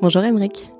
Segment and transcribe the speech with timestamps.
[0.00, 0.70] Bonjour Emeric.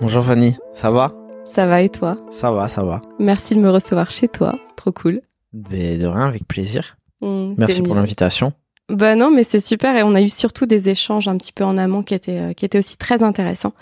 [0.00, 1.12] Bonjour Fanny, ça va?
[1.44, 2.16] Ça va et toi?
[2.30, 3.02] Ça va, ça va.
[3.18, 5.20] Merci de me recevoir chez toi, trop cool.
[5.52, 6.96] Mais de rien, avec plaisir.
[7.20, 8.52] Mmh, Merci pour l'invitation.
[8.88, 11.64] Bah non, mais c'est super et on a eu surtout des échanges un petit peu
[11.64, 13.72] en amont qui étaient, euh, qui étaient aussi très intéressants.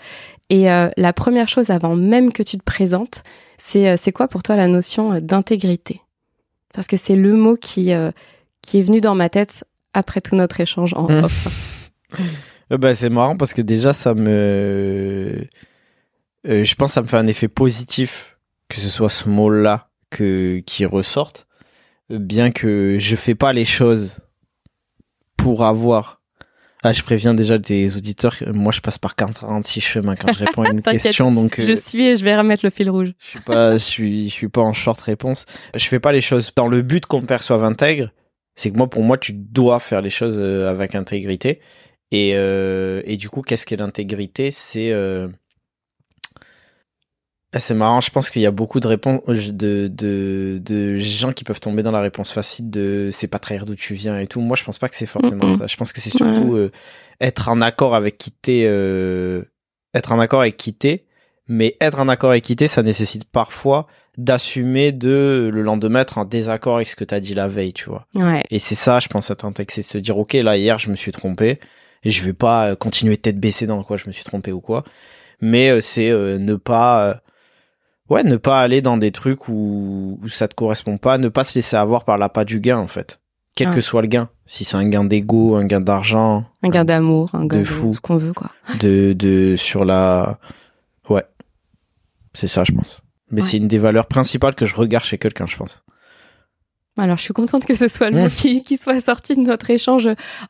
[0.49, 3.23] Et euh, la première chose avant même que tu te présentes,
[3.57, 6.01] c'est euh, c'est quoi pour toi la notion d'intégrité?
[6.73, 8.11] Parce que c'est le mot qui, euh,
[8.61, 11.23] qui est venu dans ma tête après tout notre échange en Mmh.
[11.23, 11.47] off.
[12.71, 15.45] Euh, bah, c'est marrant parce que déjà, ça me.
[16.47, 18.37] euh, je pense que ça me fait un effet positif
[18.69, 20.61] que ce soit ce mot-là que...
[20.65, 21.47] qui ressorte.
[22.11, 24.19] Euh, Bien que je fais pas les choses
[25.37, 26.21] pour avoir.
[26.83, 30.39] Ah, je préviens déjà des auditeurs, que moi je passe par 46 chemins quand je
[30.39, 33.13] réponds à une question, donc euh, Je suis et je vais remettre le fil rouge.
[33.19, 35.45] Je suis pas, je suis, je suis pas en short réponse.
[35.75, 38.11] Je fais pas les choses dans le but qu'on me perçoive intègre.
[38.55, 41.59] C'est que moi, pour moi, tu dois faire les choses euh, avec intégrité.
[42.11, 44.51] Et, euh, et du coup, qu'est-ce qu'est l'intégrité?
[44.51, 45.27] C'est euh...
[47.53, 48.01] ah, c'est marrant.
[48.01, 51.83] Je pense qu'il y a beaucoup de réponses de, de, de gens qui peuvent tomber
[51.83, 54.41] dans la réponse facile de c'est pas trahir d'où tu viens et tout.
[54.41, 55.67] Moi, je pense pas que c'est forcément ça.
[55.67, 56.71] Je pense que c'est surtout euh,
[57.19, 59.43] être en accord avec qui t'es, euh,
[59.93, 61.05] être en accord avec qui t'es.
[61.47, 63.87] Mais être en accord avec qui t'es, ça nécessite parfois
[64.17, 67.89] d'assumer de le lendemain être en désaccord avec ce que t'as dit la veille, tu
[67.89, 68.05] vois.
[68.15, 68.43] Ouais.
[68.51, 70.89] Et c'est ça, je pense, être intègre, c'est de se dire, ok, là, hier, je
[70.89, 71.59] me suis trompé,
[72.03, 74.61] et je vais pas euh, continuer tête baissée dans quoi je me suis trompé ou
[74.61, 74.83] quoi.
[75.41, 77.21] Mais euh, c'est euh, ne pas,
[78.09, 81.43] ouais, ne pas aller dans des trucs où, où ça te correspond pas, ne pas
[81.43, 83.19] se laisser avoir par l'appât du gain, en fait.
[83.55, 83.73] Quel Ah.
[83.75, 84.29] que soit le gain.
[84.47, 87.67] Si c'est un gain d'ego, un gain d'argent, Un gain d'amour, un gain De de,
[87.67, 87.93] fou.
[87.93, 88.51] ce qu'on veut, quoi.
[88.79, 90.39] de, de, sur la,
[91.09, 91.23] ouais.
[92.33, 93.01] C'est ça, je pense.
[93.29, 93.47] Mais Ouais.
[93.47, 95.83] c'est une des valeurs principales que je regarde chez quelqu'un, je pense.
[97.01, 98.31] Alors, je suis contente que ce soit le mot Mmh.
[98.31, 100.07] qui, qui soit sorti de notre échange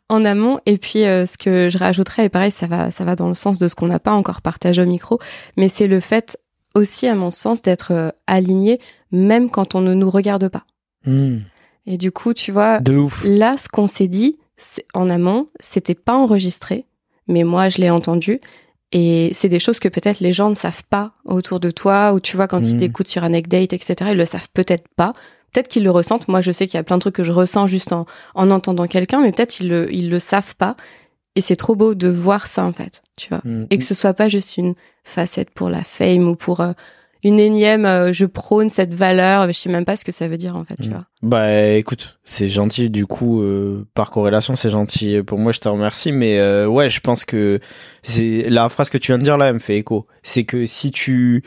[0.09, 0.59] en amont.
[0.65, 3.33] Et puis, euh, ce que je rajouterais, et pareil, ça va, ça va dans le
[3.33, 5.19] sens de ce qu'on n'a pas encore partagé au micro,
[5.57, 6.37] mais c'est le fait
[6.75, 8.79] aussi, à mon sens, d'être euh, aligné,
[9.11, 10.65] même quand on ne nous regarde pas.
[11.05, 11.39] Hmm.
[11.85, 13.23] Et du coup, tu vois, De ouf.
[13.25, 14.37] là, ce qu'on s'est dit
[14.93, 16.85] en amont, c'était pas enregistré,
[17.27, 18.39] mais moi, je l'ai entendu.
[18.93, 22.19] Et c'est des choses que peut-être les gens ne savent pas autour de toi, ou
[22.19, 22.79] tu vois, quand ils Mhm.
[22.81, 25.13] t'écoutent sur Anecdate, etc., ils le savent peut-être pas.
[25.53, 26.27] Peut-être qu'ils le ressentent.
[26.27, 28.51] Moi, je sais qu'il y a plein de trucs que je ressens juste en, en
[28.51, 30.75] entendant quelqu'un, mais peut-être ils le, ils le savent pas.
[31.35, 33.41] Et c'est trop beau de voir ça, en fait, tu vois.
[33.45, 33.65] Hmm.
[33.69, 36.71] Et que ce soit pas juste une facette pour la fame ou pour euh,
[37.23, 40.37] une énième, euh, je prône cette valeur, je sais même pas ce que ça veut
[40.37, 40.91] dire, en fait, tu Mm.
[40.91, 41.05] vois.
[41.21, 45.69] Bah écoute, c'est gentil du coup euh, par corrélation, c'est gentil pour moi, je te
[45.69, 47.59] remercie mais euh, ouais, je pense que
[48.01, 50.07] c'est la phrase que tu viens de dire là, elle me fait écho.
[50.23, 51.43] C'est que si tu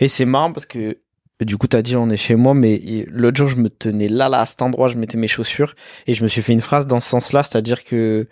[0.00, 0.98] et c'est marrant parce que
[1.40, 4.28] du coup t'as dit on est chez moi mais l'autre jour je me tenais là
[4.28, 5.74] là à cet endroit, je mettais mes chaussures
[6.06, 8.28] et je me suis fait une phrase dans ce sens-là, c'est-à-dire que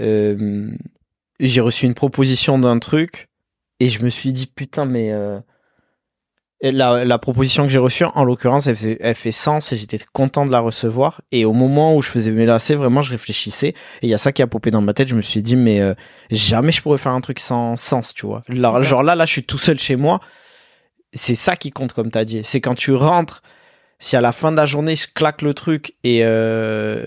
[0.00, 0.70] euh,
[1.40, 3.28] j'ai reçu une proposition d'un truc
[3.80, 5.38] et je me suis dit putain mais euh,
[6.62, 9.98] la, la proposition que j'ai reçue, en l'occurrence, elle fait, elle fait sens et j'étais
[10.12, 11.20] content de la recevoir.
[11.32, 13.68] Et au moment où je faisais mes lacets, vraiment, je réfléchissais.
[13.68, 15.08] Et il y a ça qui a popé dans ma tête.
[15.08, 15.94] Je me suis dit, mais euh,
[16.30, 18.42] jamais je pourrais faire un truc sans sens, tu vois.
[18.48, 20.20] Genre là, là, je suis tout seul chez moi.
[21.12, 22.42] C'est ça qui compte, comme t'as dit.
[22.44, 23.42] C'est quand tu rentres,
[23.98, 27.06] si à la fin de la journée, je claque le truc et, euh,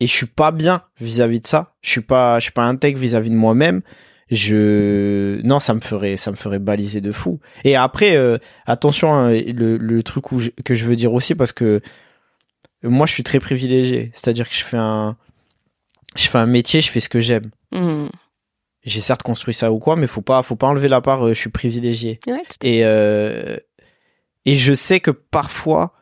[0.00, 1.74] et je suis pas bien vis-à-vis de ça.
[1.82, 3.82] Je suis pas, je suis pas intègre vis-à-vis de moi-même.
[4.30, 7.40] Je, non, ça me ferait, ça me ferait baliser de fou.
[7.64, 11.80] Et après, euh, attention, hein, le, truc où que je veux dire aussi, parce que
[12.82, 14.10] moi, je suis très privilégié.
[14.14, 15.16] C'est-à-dire que je fais un,
[16.16, 17.50] je fais un métier, je fais ce que j'aime.
[17.72, 18.06] Mm.
[18.84, 21.24] J'ai certes construit ça ou quoi, mais faut pas, faut pas enlever la part.
[21.26, 22.20] euh, je suis privilégié.
[22.26, 23.56] Ouais, tout Et euh,
[24.44, 25.92] et je sais que parfois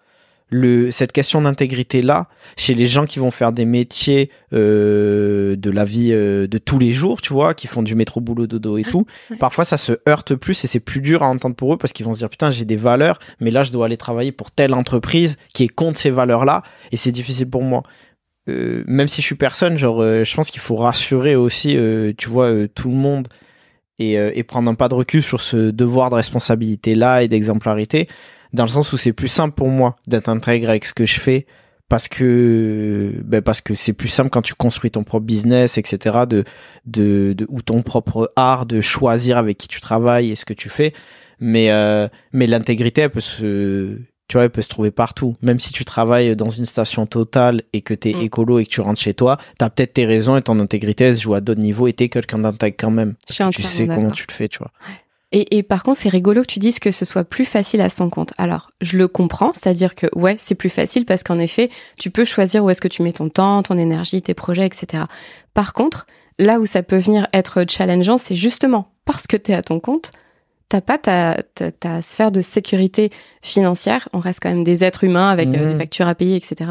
[0.55, 2.29] le cette question d'intégrité là,
[2.59, 6.79] chez les gens qui vont faire des métiers euh, de la vie euh, de tous
[6.79, 9.37] les jours, tu vois, qui font du métro boulot dodo et tout, Ouais.
[9.39, 12.05] parfois ça se heurte plus et c'est plus dur à entendre pour eux parce qu'ils
[12.05, 14.75] vont se dire putain j'ai des valeurs, mais là je dois aller travailler pour telle
[14.75, 17.83] entreprise qui est contre ces valeurs là et c'est difficile pour moi.
[18.49, 22.13] Euh, même si je suis personne, genre, euh, je pense qu'il faut rassurer aussi, euh,
[22.17, 23.29] tu vois, euh, tout le monde
[23.99, 27.29] et, euh, et prendre un pas de recul sur ce devoir de responsabilité là et
[27.29, 28.09] d'exemplarité,
[28.53, 31.21] dans le sens où c'est plus simple pour moi d'être intègre avec ce que je
[31.21, 31.47] fais
[31.89, 36.21] parce que ben parce que c'est plus simple quand tu construis ton propre business, etc.
[36.27, 36.45] De,
[36.87, 40.55] de, de ou ton propre art, de choisir avec qui tu travailles et ce que
[40.55, 40.95] tu fais.
[41.39, 43.99] Mais euh, mais l'intégrité, elle peut se
[44.33, 45.37] tu vois, elle peut se trouver partout.
[45.43, 48.23] Même si tu travailles dans une station totale et que t'es Mm.
[48.23, 51.19] écolo et que tu rentres chez toi, t'as peut-être tes raisons et ton intégrité elle
[51.19, 53.15] se joue à d'autres niveaux et t'es quelqu'un d'intègre quand même.
[53.29, 54.71] Tu sais comment tu le fais, tu vois.
[55.33, 57.91] Et, et par contre, c'est rigolo que tu dises que ce soit plus facile à
[57.91, 58.33] son compte.
[58.39, 61.69] Alors, je le comprends, c'est-à-dire que ouais, c'est plus facile parce qu'en effet,
[61.99, 65.03] tu peux choisir où est-ce que tu mets ton temps, ton énergie, tes projets, etc.
[65.53, 66.07] Par contre,
[66.39, 69.79] là où ça peut venir être challengeant, c'est justement parce que tu es à ton
[69.79, 70.11] compte,
[70.73, 71.37] t'as pas ta,
[71.81, 73.11] ta, sphère de sécurité
[73.43, 74.09] financière.
[74.15, 75.79] On reste quand même des êtres humains avec euh, des mmh.
[75.79, 76.71] factures à payer, etc.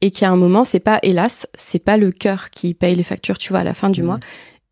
[0.00, 3.36] Et qu'à un moment, c'est pas, hélas, c'est pas le cœur qui paye les factures,
[3.36, 4.06] tu vois, à la fin du mmh.
[4.06, 4.20] mois.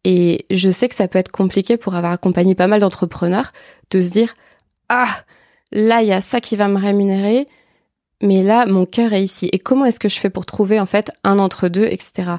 [0.05, 3.53] Et je sais que ça peut être compliqué pour avoir accompagné pas mal d'entrepreneurs
[3.91, 4.35] de se dire,
[4.89, 5.19] ah,
[5.71, 7.49] là, il y a ça qui va me rémunérer
[8.25, 9.49] mais là, mon cœur est ici.
[9.53, 12.35] Et comment est-ce que je fais pour trouver en fait un entre deux, etc.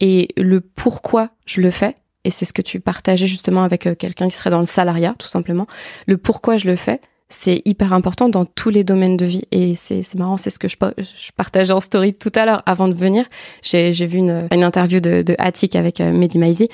[0.00, 1.94] Et le pourquoi je le fais,
[2.26, 5.14] et c'est ce que tu partageais justement avec euh, quelqu'un qui serait dans le salariat,
[5.16, 5.68] tout simplement.
[6.08, 9.44] Le pourquoi je le fais, c'est hyper important dans tous les domaines de vie.
[9.52, 12.88] Et c'est marrant, c'est ce que je, je, partageais en story tout à l'heure avant
[12.88, 13.26] de venir.
[13.62, 16.68] J'ai vu une, une, interview de, de Attic avec euh, Mehdi Maizi.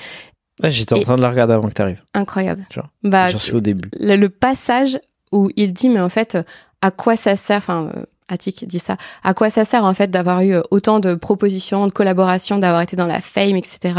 [0.63, 2.01] J'étais en train de la regarder avant que tu arrives.
[2.15, 2.67] Incroyable.
[3.03, 3.89] Bah, J'en suis au début.
[3.99, 4.99] Le, le, passage
[5.31, 6.37] où il dit, mais en fait,
[6.81, 8.97] à quoi ça sert, enfin, euh, Attic dit ça.
[9.23, 12.95] À quoi ça sert en fait d'avoir eu autant de propositions, de collaborations, d'avoir été
[12.95, 13.93] dans la fame, etc.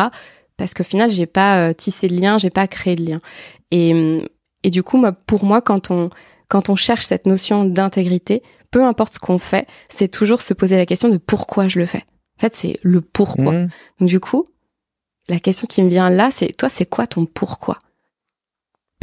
[0.57, 3.21] Parce qu'au final, j'ai pas euh, tissé de lien, j'ai pas créé de lien.
[3.71, 4.21] Et,
[4.63, 6.11] et du coup, moi, pour moi, quand on
[6.49, 10.77] quand on cherche cette notion d'intégrité, peu importe ce qu'on fait, c'est toujours se poser
[10.77, 12.05] la question de pourquoi je le fais.
[12.39, 13.53] En fait, c'est le pourquoi.
[13.53, 13.69] Mmh.
[14.01, 14.49] Donc du coup,
[15.29, 17.81] la question qui me vient là, c'est toi, c'est quoi ton pourquoi?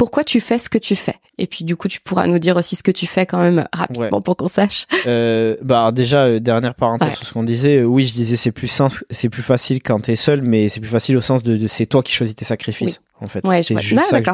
[0.02, 1.14] Pourquoi tu fais ce que tu fais?
[1.38, 3.68] Et puis du coup, tu pourras nous dire aussi ce que tu fais quand même
[3.72, 4.86] rapidement pour qu'on sache.
[5.06, 7.76] Euh, bah déjà euh, dernière parenthèse sur ce qu'on disait.
[7.76, 10.80] Euh, oui, je disais c'est plus sens, c'est plus facile quand t'es seul, mais c'est
[10.80, 13.46] plus facile au sens de, c'est toi qui choisis tes sacrifices en fait.
[13.46, 14.28] Ouais, c'est juste ça que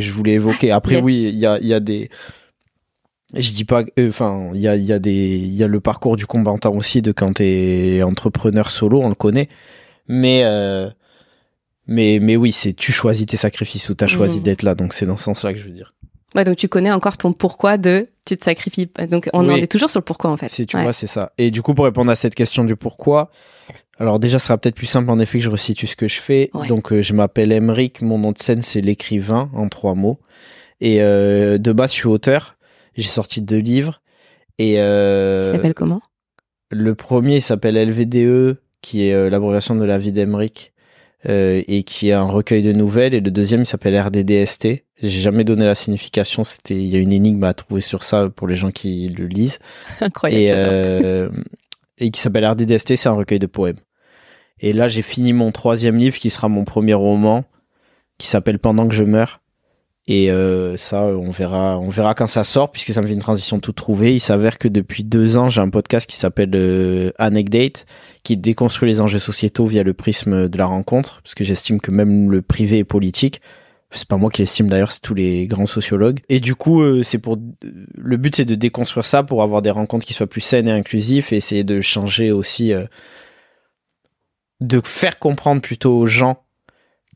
[0.00, 0.72] je voulais, évoquer.
[0.72, 2.10] Après oui, il y a, y a des
[3.32, 6.16] je dis pas enfin il y a y a des il y a le parcours
[6.16, 9.48] du combattant aussi de quand t'es entrepreneur solo on le connaît
[10.08, 10.42] mais
[11.86, 14.42] mais, mais oui, c'est tu choisis tes sacrifices ou tu as choisi mmh.
[14.42, 14.74] d'être là.
[14.74, 15.94] Donc c'est dans ce sens-là que je veux dire.
[16.34, 18.88] Ouais, donc tu connais encore ton pourquoi de tu te sacrifies.
[19.10, 20.48] Donc on en est toujours sur le pourquoi en fait.
[20.50, 21.32] C'est, tu vois, c'est ça.
[21.38, 23.30] Et du coup, pour répondre à cette question du pourquoi,
[23.98, 26.20] alors déjà, ce sera peut-être plus simple en effet que je resitue ce que je
[26.20, 26.50] fais.
[26.68, 30.18] Donc euh, je m'appelle Emric, mon nom de scène c'est l'écrivain en trois mots.
[30.80, 32.56] Et euh, de base, je suis auteur.
[32.96, 34.02] J'ai sorti deux livres.
[34.58, 36.00] Et euh, s'appelle comment?
[36.70, 40.72] Le premier s'appelle LVDE, qui est euh, l'abréviation de la vie d'Emric.
[41.28, 43.14] Euh, et qui est un recueil de nouvelles.
[43.14, 44.84] Et le deuxième, il s'appelle RDDST.
[45.02, 46.44] J'ai jamais donné la signification.
[46.44, 49.26] C'était, il y a une énigme à trouver sur ça pour les gens qui le
[49.26, 49.58] lisent.
[50.00, 50.40] Incroyable.
[50.40, 51.28] Et, euh,
[51.98, 53.78] et qui s'appelle RDDST, c'est un recueil de poèmes.
[54.60, 57.44] Et là, j'ai fini mon troisième livre qui sera mon premier roman,
[58.18, 59.40] qui s'appelle Pendant que je meurs.
[60.08, 63.18] Et euh, ça, on verra, on verra quand ça sort, puisque ça me fait une
[63.18, 64.14] transition toute trouvée.
[64.14, 67.86] Il s'avère que depuis deux ans, j'ai un podcast qui s'appelle euh, Anecdate,
[68.22, 71.90] qui déconstruit les enjeux sociétaux via le prisme de la rencontre, parce que j'estime que
[71.90, 73.40] même le privé est politique.
[73.90, 76.20] C'est pas moi qui l'estime d'ailleurs, c'est tous les grands sociologues.
[76.28, 77.36] Et du coup, euh, c'est pour
[77.94, 80.72] le but, c'est de déconstruire ça pour avoir des rencontres qui soient plus saines et
[80.72, 82.84] inclusives, et essayer de changer aussi, euh,
[84.60, 86.45] de faire comprendre plutôt aux gens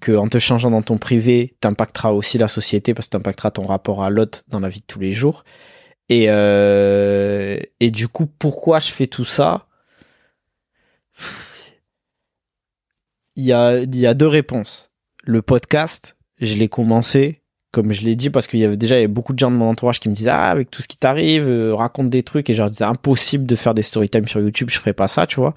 [0.00, 3.66] que en te changeant dans ton privé, t'impactera aussi la société parce que t'impactera ton
[3.66, 5.44] rapport à l'autre dans la vie de tous les jours.
[6.08, 9.68] Et, euh, et du coup, pourquoi je fais tout ça?
[13.36, 14.90] Il y, a, il y a deux réponses.
[15.22, 19.32] Le podcast, je l'ai commencé, comme je l'ai dit, parce qu'il y avait déjà beaucoup
[19.32, 21.74] de gens de mon entourage qui me disaient Ah, avec tout ce qui t'arrive, euh,
[21.74, 22.50] raconte des trucs.
[22.50, 25.08] Et je leur disais Impossible de faire des story time sur YouTube, je ferai pas
[25.08, 25.54] ça, tu vois.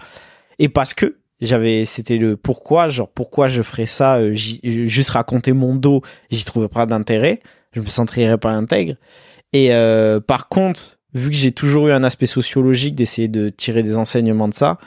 [0.60, 5.54] Et parce que j'avais c'était le pourquoi genre pourquoi je ferais ça euh, juste raconter
[5.54, 7.40] mon dos j'y trouvais pas d'intérêt
[7.73, 8.95] je me sentirais pas intègre.
[9.52, 13.83] Et euh, par contre vu que j'ai toujours eu un aspect sociologique d'essayer de tirer
[13.83, 14.78] des enseignements de ça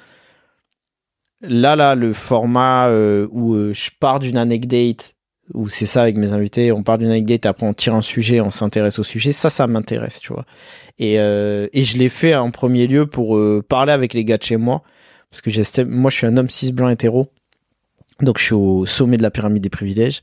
[1.42, 5.14] là là le format euh, où je pars d'une anecdote
[5.54, 8.40] où c'est ça avec mes invités on part d'une anecdote après on tire un sujet
[8.40, 10.46] on s'intéresse au sujet ça ça m'intéresse tu vois.
[10.98, 14.56] Et et je l'ai fait en premier lieu pour parler avec les gars de chez
[14.56, 14.82] moi
[15.30, 17.28] parce que j'estime, moi, je suis un homme cis blanc hétéro.
[18.21, 20.23] Donc, je suis au sommet de la pyramide des privilèges.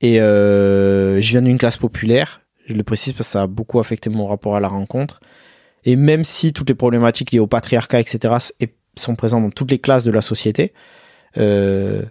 [0.00, 2.42] Et euh, je viens d'une classe populaire.
[2.66, 5.20] Je le précise parce que ça a beaucoup affecté mon rapport à la rencontre.
[5.84, 8.34] Et même si toutes les problématiques liées au patriarcat, etc.,
[8.96, 10.72] sont présentes dans toutes les classes de la société,
[11.38, 12.02] euh,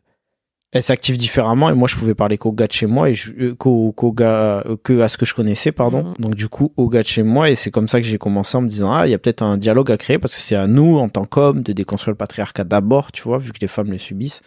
[0.71, 3.53] elle s'active différemment et moi je pouvais parler qu'au gars de chez moi et euh,
[3.55, 6.03] qu'au, gars euh, que à ce que je connaissais pardon.
[6.03, 6.13] Mhm.
[6.19, 8.57] donc du coup au gars de chez moi et c'est comme ça que j'ai commencé
[8.57, 10.55] en me disant ah il y a peut-être un dialogue à créer parce que c'est
[10.55, 13.67] à nous en tant qu'hommes de déconstruire le patriarcat d'abord tu vois vu que les
[13.67, 14.41] femmes le subissent.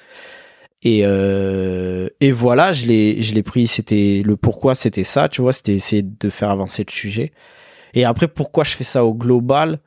[0.87, 5.40] Et euh, et voilà je l'ai je l'ai pris c'était le pourquoi c'était ça tu
[5.40, 7.33] vois c'était essayer de faire avancer le sujet.
[7.93, 9.78] Et après pourquoi je fais ça au global?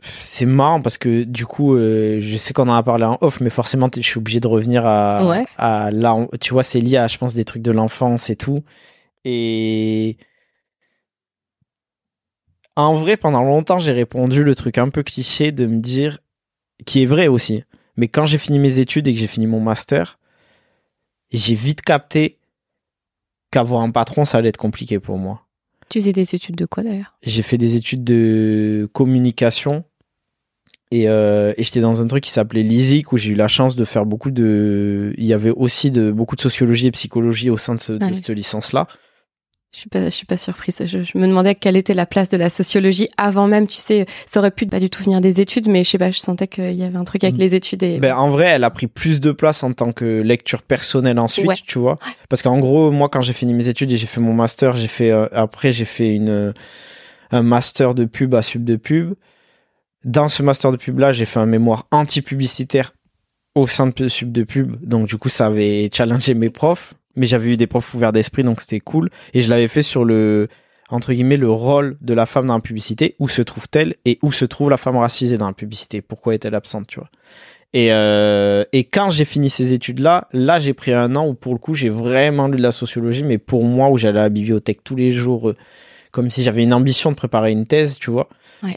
[0.00, 3.40] C'est marrant parce que du coup, euh, je sais qu'on en a parlé en off,
[3.40, 5.20] mais forcément, je suis obligé de revenir à,
[5.56, 6.16] à là.
[6.40, 8.62] Tu vois, c'est lié à, je pense, des trucs de l'enfance et tout.
[9.24, 10.16] Et
[12.76, 16.20] en vrai, pendant longtemps, j'ai répondu le truc un peu cliché de me dire,
[16.86, 17.64] qui est vrai aussi.
[17.96, 20.20] Mais quand j'ai fini mes études et que j'ai fini mon master,
[21.32, 22.38] j'ai vite capté
[23.50, 25.47] qu'avoir un patron, ça allait être compliqué pour moi.
[25.88, 27.14] Tu faisais des études de quoi d'ailleurs?
[27.22, 29.84] J'ai fait des études de communication
[30.90, 33.76] et, euh, et j'étais dans un truc qui s'appelait l'ISIC où j'ai eu la chance
[33.76, 35.14] de faire beaucoup de.
[35.18, 38.04] Il y avait aussi de, beaucoup de sociologie et psychologie au sein de, ce, de
[38.04, 38.14] Ouais.
[38.16, 38.86] cette licence-là.
[39.74, 40.82] Je suis pas, je suis pas surprise.
[40.86, 43.66] Je, je me demandais quelle était la place de la sociologie avant même.
[43.66, 46.10] Tu sais, ça aurait pu pas du tout venir des études, mais je sais pas.
[46.10, 47.40] Je sentais qu'il y avait un truc avec Mm.
[47.40, 50.22] les études et Ben, en vrai, elle a pris plus de place en tant que
[50.22, 51.54] lecture personnelle ensuite, Ouais.
[51.66, 51.98] tu vois.
[52.30, 54.88] Parce qu'en gros, moi, quand j'ai fini mes études et j'ai fait mon master, j'ai
[54.88, 56.52] fait euh, après j'ai fait une euh,
[57.30, 59.14] un master de pub à sub de pub.
[60.02, 62.92] Dans ce master de pub là, j'ai fait un mémoire anti-publicitaire
[63.54, 64.76] au sein de sub de pub.
[64.82, 68.44] Donc du coup, ça avait challengé mes profs, mais j'avais eu des profs ouverts d'esprit,
[68.44, 69.10] donc c'était cool.
[69.34, 70.48] Et je l'avais fait sur le
[70.90, 74.32] entre guillemets le rôle de la femme dans la publicité, où se trouve-t-elle et où
[74.32, 77.10] se trouve la femme racisée dans la publicité, pourquoi est-elle absente, tu vois?
[77.74, 81.52] Et, euh, et quand j'ai fini ces études-là, là, j'ai pris un an où, pour
[81.52, 84.28] le coup, j'ai vraiment lu de la sociologie, mais pour moi, où j'allais à la
[84.30, 85.56] bibliothèque tous les jours, euh,
[86.10, 88.30] comme si j'avais une ambition de préparer une thèse, tu vois?
[88.62, 88.76] Ouais.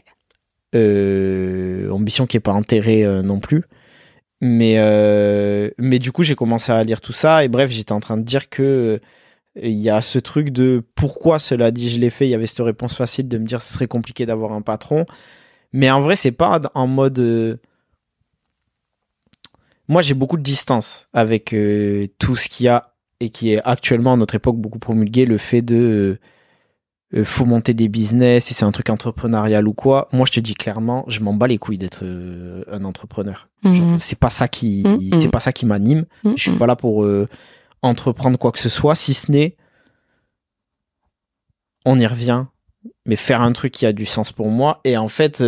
[0.74, 3.64] Euh, ambition qui est pas enterrée non plus.
[4.42, 8.00] Mais, euh, mais du coup, j'ai commencé à lire tout ça, et bref, j'étais en
[8.00, 8.98] train de dire que euh,
[9.62, 12.26] il y a ce truc de pourquoi cela dit je l'ai fait.
[12.26, 15.06] Il y avait cette réponse facile de me dire ce serait compliqué d'avoir un patron.
[15.72, 17.18] Mais en vrai, c'est pas en mode.
[17.20, 17.56] euh,
[19.88, 21.54] Moi, j'ai beaucoup de distance avec
[22.18, 25.38] tout ce qu'il y a et qui est actuellement à notre époque beaucoup promulgué, le
[25.38, 26.18] fait de
[27.14, 30.08] euh, faut monter des business, si c'est un truc entrepreneurial ou quoi.
[30.12, 33.48] Moi, je te dis clairement, je m'en bats les couilles d'être euh, un entrepreneur.
[33.64, 33.98] Mhm.
[34.00, 35.20] c'est pas ça qui, Mhm.
[35.20, 36.04] c'est pas ça qui m'anime.
[36.24, 36.34] Mhm.
[36.36, 37.28] Je suis pas là pour euh,
[37.82, 39.56] entreprendre quoi que ce soit, si ce n'est,
[41.84, 42.44] on y revient,
[43.06, 44.80] mais faire un truc qui a du sens pour moi.
[44.84, 45.38] Et en fait,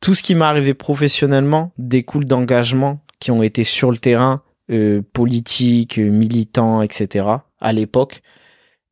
[0.00, 5.02] tout ce qui m'est arrivé professionnellement découle d'engagements qui ont été sur le terrain, euh,
[5.12, 7.26] politique, euh, militant, etc.
[7.60, 8.22] à l'époque.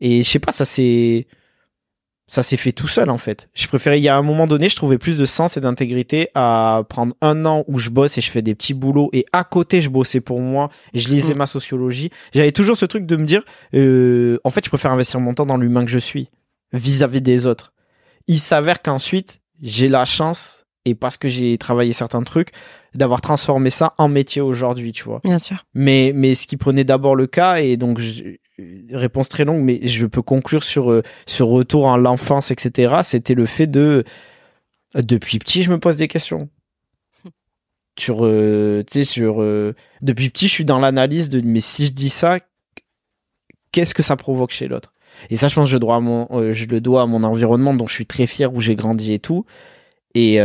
[0.00, 1.26] Et je sais pas, ça s'est
[2.26, 3.50] ça s'est fait tout seul en fait.
[3.54, 6.28] Je préférais, il y a un moment donné, je trouvais plus de sens et d'intégrité
[6.36, 9.42] à prendre un an où je bosse et je fais des petits boulots et à
[9.42, 11.38] côté je bossais pour moi et je lisais Mm.
[11.38, 12.10] ma sociologie.
[12.32, 13.42] J'avais toujours ce truc de me dire,
[13.74, 16.28] euh, en fait, je préfère investir mon temps dans l'humain que je suis
[16.72, 17.72] vis-à-vis des autres.
[18.28, 22.50] Il s'avère qu'ensuite, j'ai la chance et parce que j'ai travaillé certains trucs
[22.94, 25.20] d'avoir transformé ça en métier aujourd'hui, tu vois.
[25.24, 25.64] Bien sûr.
[25.74, 28.22] Mais, mais ce qui prenait d'abord le cas, et donc je-
[28.90, 33.00] réponse très longue, mais je peux conclure sur euh, ce retour en l'enfance, etc.
[33.02, 34.04] C'était le fait de
[34.94, 36.48] depuis petit, je me pose des questions.
[37.98, 41.86] Sur, euh, tu sais, sur euh, depuis petit, je suis dans l'analyse de mais si
[41.86, 42.38] je dis ça,
[43.72, 44.94] qu'est-ce que ça provoque chez l'autre?
[45.28, 47.24] Et ça, je pense, que je, dois à mon, euh, je le dois à mon
[47.24, 49.44] environnement, dont je suis très fier, où j'ai grandi et tout.
[50.14, 50.38] Et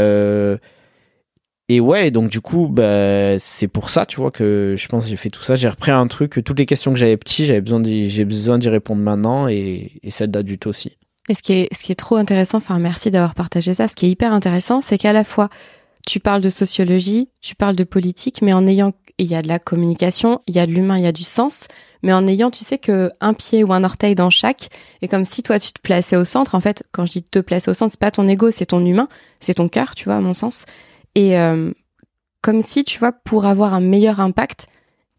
[1.67, 5.09] et ouais, donc du coup, bah, c'est pour ça, tu vois, que je pense que
[5.09, 5.55] j'ai fait tout ça.
[5.55, 7.61] J'ai repris un truc, toutes les questions que j'avais petit, j'ai
[8.25, 10.97] besoin d'y répondre maintenant et, et celle d'adulte aussi.
[11.27, 13.95] Et ce qui est, ce qui est trop intéressant, enfin merci d'avoir partagé ça, ce
[13.95, 15.49] qui est hyper intéressant, c'est qu'à la fois,
[16.05, 19.47] tu parles de sociologie, tu parles de politique, mais en ayant, il y a de
[19.47, 21.67] la communication, il y a de l'humain, il y a du sens,
[22.03, 24.69] mais en ayant, tu sais, que un pied ou un orteil dans chaque,
[25.01, 27.39] et comme si toi, tu te plaçais au centre, en fait, quand je dis te
[27.39, 29.07] placer au centre, c'est pas ton ego, c'est ton humain,
[29.39, 30.65] c'est ton cœur, tu vois, à mon sens.
[31.15, 31.71] Et euh,
[32.41, 34.67] comme si, tu vois, pour avoir un meilleur impact,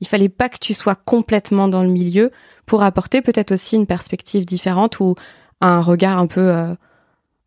[0.00, 2.30] il fallait pas que tu sois complètement dans le milieu
[2.66, 5.14] pour apporter peut-être aussi une perspective différente ou
[5.60, 6.74] un regard un peu euh,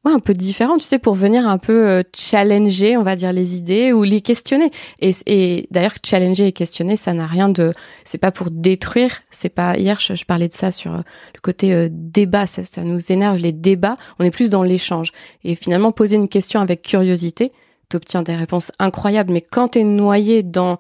[0.06, 3.34] ouais, un peu différent tu sais pour venir un peu euh, challenger on va dire
[3.34, 4.72] les idées ou les questionner.
[5.00, 7.74] Et, d'ailleurs challenger et questionner ça n'a rien de
[8.06, 11.02] c'est pas pour détruire c'est pas hier je, parlais de ça sur euh,
[11.36, 15.12] le côté euh, débat ça nous énerve les débats on est plus dans l'échange.
[15.44, 17.52] Et finalement poser une question avec curiosité
[17.90, 20.78] t'obtiens des réponses incroyables mais quand t'es noyé dans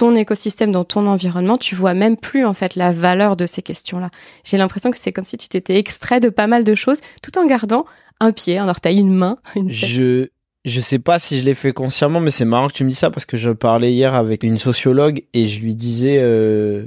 [0.00, 3.60] ton écosystème, dans ton environnement, tu vois même plus en fait la valeur de ces
[3.60, 4.10] questions-là.
[4.44, 7.38] J'ai l'impression que c'est comme si tu t'étais extrait de pas mal de choses, tout
[7.38, 7.84] en gardant
[8.18, 9.36] un pied, un orteil, une main.
[9.68, 10.28] Je,
[10.64, 12.96] je sais pas si je l'ai fait consciemment, mais c'est marrant que tu me dis
[12.96, 16.86] ça parce que je parlais hier avec une sociologue et je lui disais, euh,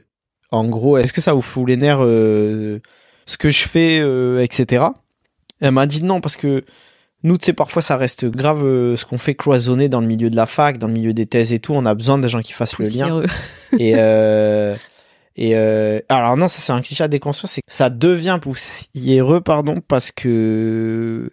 [0.52, 2.80] en gros, est-ce que ça vous fout les nerfs, euh,
[3.26, 4.86] ce que je fais, euh, etc.
[5.60, 6.64] Elle m'a dit non parce que
[7.24, 10.30] nous, tu sais, parfois ça reste grave euh, ce qu'on fait cloisonner dans le milieu
[10.30, 11.74] de la fac, dans le milieu des thèses et tout.
[11.74, 13.22] On a besoin des gens qui fassent le lien.
[13.80, 14.76] Et, euh,
[15.36, 19.42] et euh, alors non, ça c'est un cliché à déconstruire, c'est que ça devient poussiéreux,
[19.42, 21.32] pardon, parce que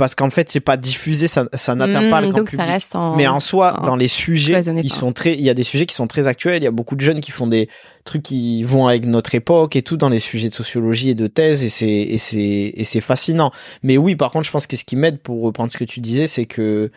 [0.00, 2.66] parce qu'en fait c'est pas diffusé, ça, ça n'atteint pas le Mmh, grand donc public.
[2.66, 3.14] ça reste en.
[3.16, 5.86] Mais en soi, en- dans les sujets, ils sont très, il y a des sujets
[5.86, 6.56] qui sont très actuels.
[6.60, 7.68] Il y a beaucoup de jeunes qui font des
[8.04, 11.26] trucs qui vont avec notre époque et tout dans les sujets de sociologie et de
[11.28, 13.52] thèse et c'est et c'est et c'est fascinant.
[13.84, 16.00] Mais oui, par contre, je pense que ce qui m'aide pour reprendre ce que tu
[16.00, 16.90] disais, c'est que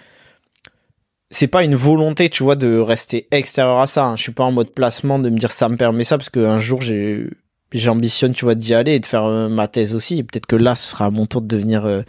[1.30, 4.06] c'est pas une volonté, tu vois, de rester extérieur à ça.
[4.06, 4.16] Hein.
[4.16, 6.60] Je suis pas en mode placement de me dire ça me permet ça parce qu'un
[6.60, 7.26] jour j'ai
[7.72, 10.22] j'ambitionne, tu vois, d'y aller et de faire euh, ma thèse aussi.
[10.22, 12.04] Peut-être que là, ce sera à mon tour de devenir euh,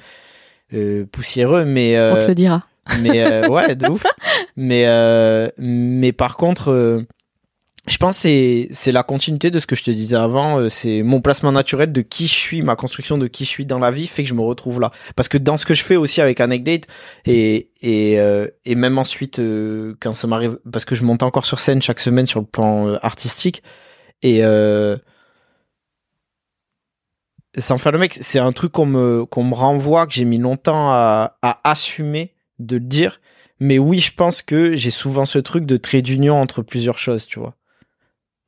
[1.11, 2.65] poussiéreux, mais on te le dira.
[3.01, 4.05] Mais ouais, de ouf.
[4.57, 4.87] Mais
[5.59, 7.07] mais par contre
[7.87, 10.59] je pense que c'est la continuité de ce que je te disais avant.
[10.59, 13.67] Euh, c'est mon placement naturel de qui je suis, ma construction de qui je suis
[13.67, 14.91] dans la vie fait que je me retrouve là.
[15.17, 16.87] Parce que dans ce que je fais aussi avec Anecdate
[17.27, 21.45] et et euh, et même ensuite euh, quand ça m'arrive, parce que je monte encore
[21.45, 23.63] sur scène chaque semaine sur le plan artistique
[24.23, 24.41] et
[27.59, 30.39] sans faire le mec, c'est un truc qu'on me qu'on me renvoie que j'ai mis
[30.39, 33.21] longtemps à à assumer de le dire.
[33.61, 37.27] Mais oui, je pense que j'ai souvent ce truc de trait d'union entre plusieurs choses,
[37.27, 37.55] tu vois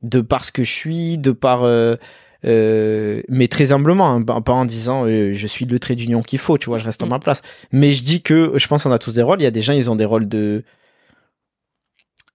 [0.02, 1.96] de par ce que je suis, de par euh,
[2.44, 6.38] euh, mais très humblement, hein, pas en disant euh, je suis le trait d'union qu'il
[6.38, 7.10] faut, tu vois, je reste en mm.
[7.10, 7.42] ma place.
[7.72, 9.40] Mais je dis que je pense qu'on a tous des rôles.
[9.40, 10.64] Il y a des gens, ils ont des rôles de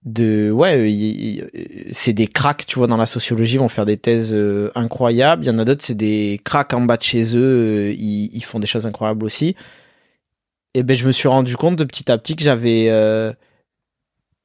[0.05, 1.50] de ouais,
[1.91, 4.36] c'est des cracks, tu vois, dans la sociologie, vont faire des thèses
[4.75, 5.43] incroyables.
[5.43, 8.43] Il y en a d'autres, c'est des cracks en bas de chez eux, ils, ils,
[8.43, 9.55] font des choses incroyables aussi.
[10.74, 12.89] Et ben je me suis rendu compte de petit à petit que j'avais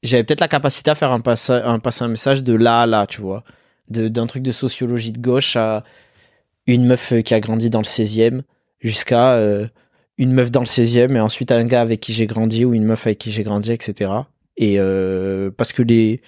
[0.07, 2.87] j'avais peut-être la capacité à faire un, passe, un, passer un message de là à
[2.87, 3.45] là, tu vois.
[3.89, 5.85] D'un truc de sociologie de gauche à
[6.67, 8.43] une meuf qui a grandi dans le 16e
[8.81, 9.67] jusqu'à euh,
[10.19, 12.85] une meuf dans le 16e et ensuite un gars avec qui j'ai grandi ou une
[12.85, 14.11] meuf avec qui j'ai grandi, etc.
[14.57, 16.21] Et euh, parce que les.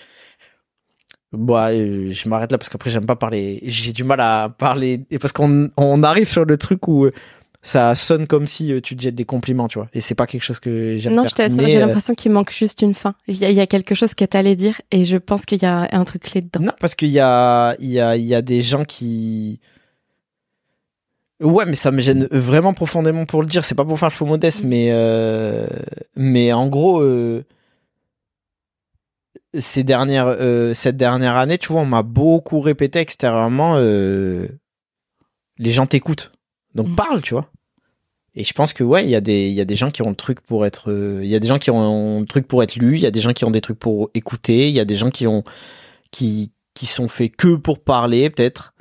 [1.33, 3.61] Bon, euh, je m'arrête là parce qu'après j'aime pas parler.
[3.65, 5.05] J'ai du mal à parler.
[5.11, 7.09] Et parce qu'on on arrive sur le truc où
[7.63, 9.89] ça sonne comme si euh, tu te jettes des compliments, tu vois.
[9.93, 11.49] Et c'est pas quelque chose que j'aime non, faire.
[11.51, 13.15] J'ai euh, l'impression qu'il manque juste une fin.
[13.27, 16.05] Il y, a, quelque chose que t'allais dire et je pense qu'il y a un
[16.05, 16.61] truc clé dedans.
[16.61, 19.61] Non, parce qu'il y a, il y, a, il y a des gens qui...
[21.41, 23.65] Ouais, mais ça me gêne vraiment profondément pour le dire.
[23.65, 24.69] C'est pas pour faire le faux modeste, mm.
[24.69, 25.67] mais, euh,
[26.17, 27.03] mais en gros,
[29.59, 30.37] ces dernières,
[30.75, 34.49] cette dernière année, tu vois, on m'a beaucoup répété extérieurement, les
[35.71, 36.33] gens t'écoutent.
[36.75, 36.95] Donc mm.
[36.95, 37.51] parle, tu vois.
[38.35, 40.03] Et je pense que ouais, il y a des il y a des gens qui
[40.03, 42.47] ont le truc pour être euh, il y a des gens qui ont le truc
[42.47, 44.75] pour être lu, il y a des gens qui ont des trucs pour écouter, il
[44.75, 45.43] y a des gens qui ont
[46.13, 48.75] qui qui sont faits que pour parler peut-être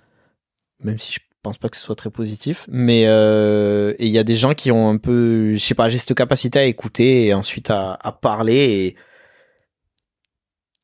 [0.83, 4.19] même si je pense pas que ce soit très positif, mais euh, et il y
[4.19, 7.27] a des gens qui ont un peu je sais pas, j'ai cette capacité à écouter
[7.27, 8.95] et ensuite à, à parler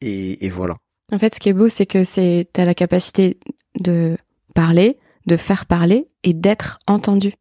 [0.03, 0.75] et, voilà.
[1.11, 3.37] En fait, ce qui est beau, c'est que c'est t'as la capacité
[3.79, 4.17] de
[4.53, 7.33] parler, de faire parler et d'être entendu.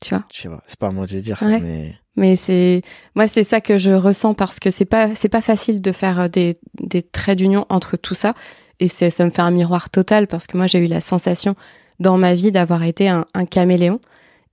[0.00, 0.24] Tu vois?
[0.32, 1.94] Je sais pas, c'est pas moi de dire ça, mais.
[2.18, 2.80] Mais c'est
[3.14, 6.20] moi c'est ça que je ressens parce que c'est pas c'est pas facile de faire
[6.20, 8.32] euh, des, des traits d'union entre tout ça
[8.80, 11.56] et c'est ça me fait un miroir total parce que moi j'ai eu la sensation
[12.00, 14.00] dans ma vie d'avoir été un, un caméléon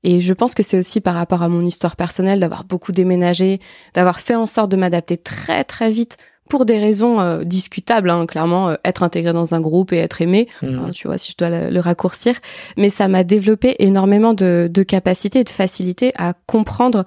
[0.04, 3.60] et je pense que c'est aussi par rapport à mon histoire personnelle d'avoir beaucoup déménagé,
[3.94, 6.18] d'avoir fait en sorte de m'adapter très très vite
[6.50, 10.22] pour des raisons euh, discutables, hein, clairement, euh, être intégré dans un groupe et être
[10.22, 10.68] aimé, mmh.
[10.68, 12.36] hein, tu vois, si je dois le, raccourcir.
[12.78, 17.04] Mais ça m'a développé énormément de, de capacité et de facilité à comprendre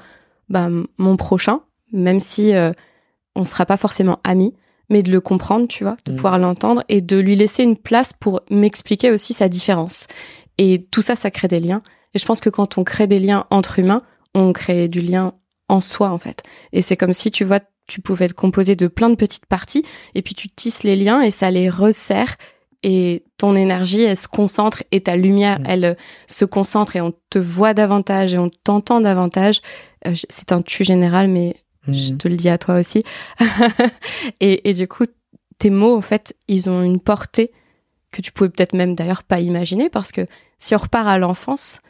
[0.48, 0.68] bah,
[0.98, 1.60] mon prochain,
[1.92, 2.72] même si euh,
[3.34, 4.54] on sera pas forcément amis,
[4.88, 6.16] mais de le comprendre, tu vois, de mmh.
[6.16, 10.06] pouvoir l'entendre et de lui laisser une place pour m'expliquer aussi sa différence.
[10.58, 11.82] Et tout ça, ça crée des liens.
[12.14, 14.02] Et je pense que quand on crée des liens entre humains,
[14.34, 15.34] on crée du lien
[15.68, 16.42] en soi, en fait.
[16.72, 19.84] Et c'est comme si, tu vois, tu pouvais être composé de plein de petites parties
[20.14, 22.36] et puis tu tisses les liens et ça les resserre
[22.82, 25.64] et ton énergie elle se concentre et ta lumière mm.
[25.66, 25.94] elle euh,
[26.26, 29.60] se concentre et on te voit davantage et on t'entend davantage
[30.06, 31.56] euh, c'est un tu général mais
[31.88, 32.18] je mm.
[32.18, 33.02] te le dis à toi aussi
[34.40, 35.04] et, et du coup
[35.58, 37.50] tes mots en fait ils ont une portée
[38.10, 40.26] que tu pouvais peut-être même d'ailleurs pas imaginer parce que
[40.58, 41.80] si on repart à l'enfance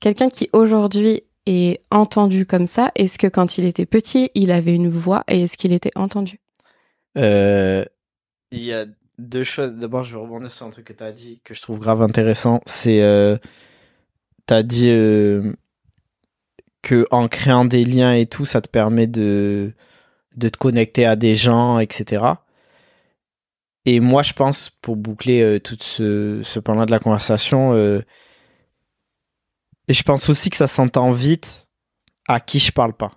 [0.00, 4.74] quelqu'un qui aujourd'hui et entendu comme ça Est-ce que quand il était petit, il avait
[4.74, 6.40] une voix et est-ce qu'il était entendu?
[7.16, 7.84] Euh,
[8.52, 8.86] Il y a
[9.18, 9.74] deux choses.
[9.74, 12.02] D'abord, je vais rebondir sur un truc que tu as dit que je trouve grave
[12.02, 12.60] intéressant.
[12.66, 13.36] C'est, euh,
[14.46, 15.52] tu as dit euh,
[16.82, 19.72] que en créant des liens et tout, ça te permet de,
[20.36, 22.24] de te connecter à des gens, etc.
[23.86, 28.02] Et moi, je pense, pour boucler euh, tout ce, ce là de la conversation, euh,
[29.88, 31.68] et je pense aussi que ça s'entend vite
[32.28, 33.12] à qui je parle pas.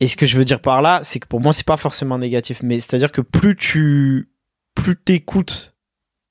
[0.00, 2.18] Et ce que je veux dire par là, c'est que pour moi, c'est pas forcément
[2.18, 4.30] négatif, mais c'est-à-dire que plus tu,
[4.74, 5.74] plus t'écoutes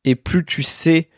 [0.05, 1.09] et plus tu sais.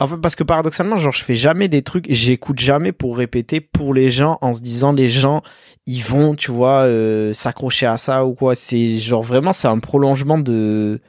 [0.00, 3.94] Enfin, parce que paradoxalement, genre, je fais jamais des trucs, j'écoute jamais pour répéter pour
[3.94, 5.42] les gens en se disant les gens,
[5.86, 8.54] ils vont, tu vois, euh, s'accrocher à ça ou quoi.
[8.54, 11.00] C'est genre vraiment, c'est un prolongement de,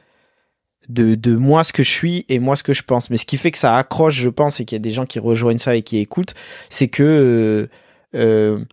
[0.88, 3.10] de, de moi ce que je suis et moi ce que je pense.
[3.10, 5.06] Mais ce qui fait que ça accroche, je pense, et qu'il y a des gens
[5.06, 6.34] qui rejoignent ça et qui écoutent,
[6.68, 8.64] c'est que euh, euh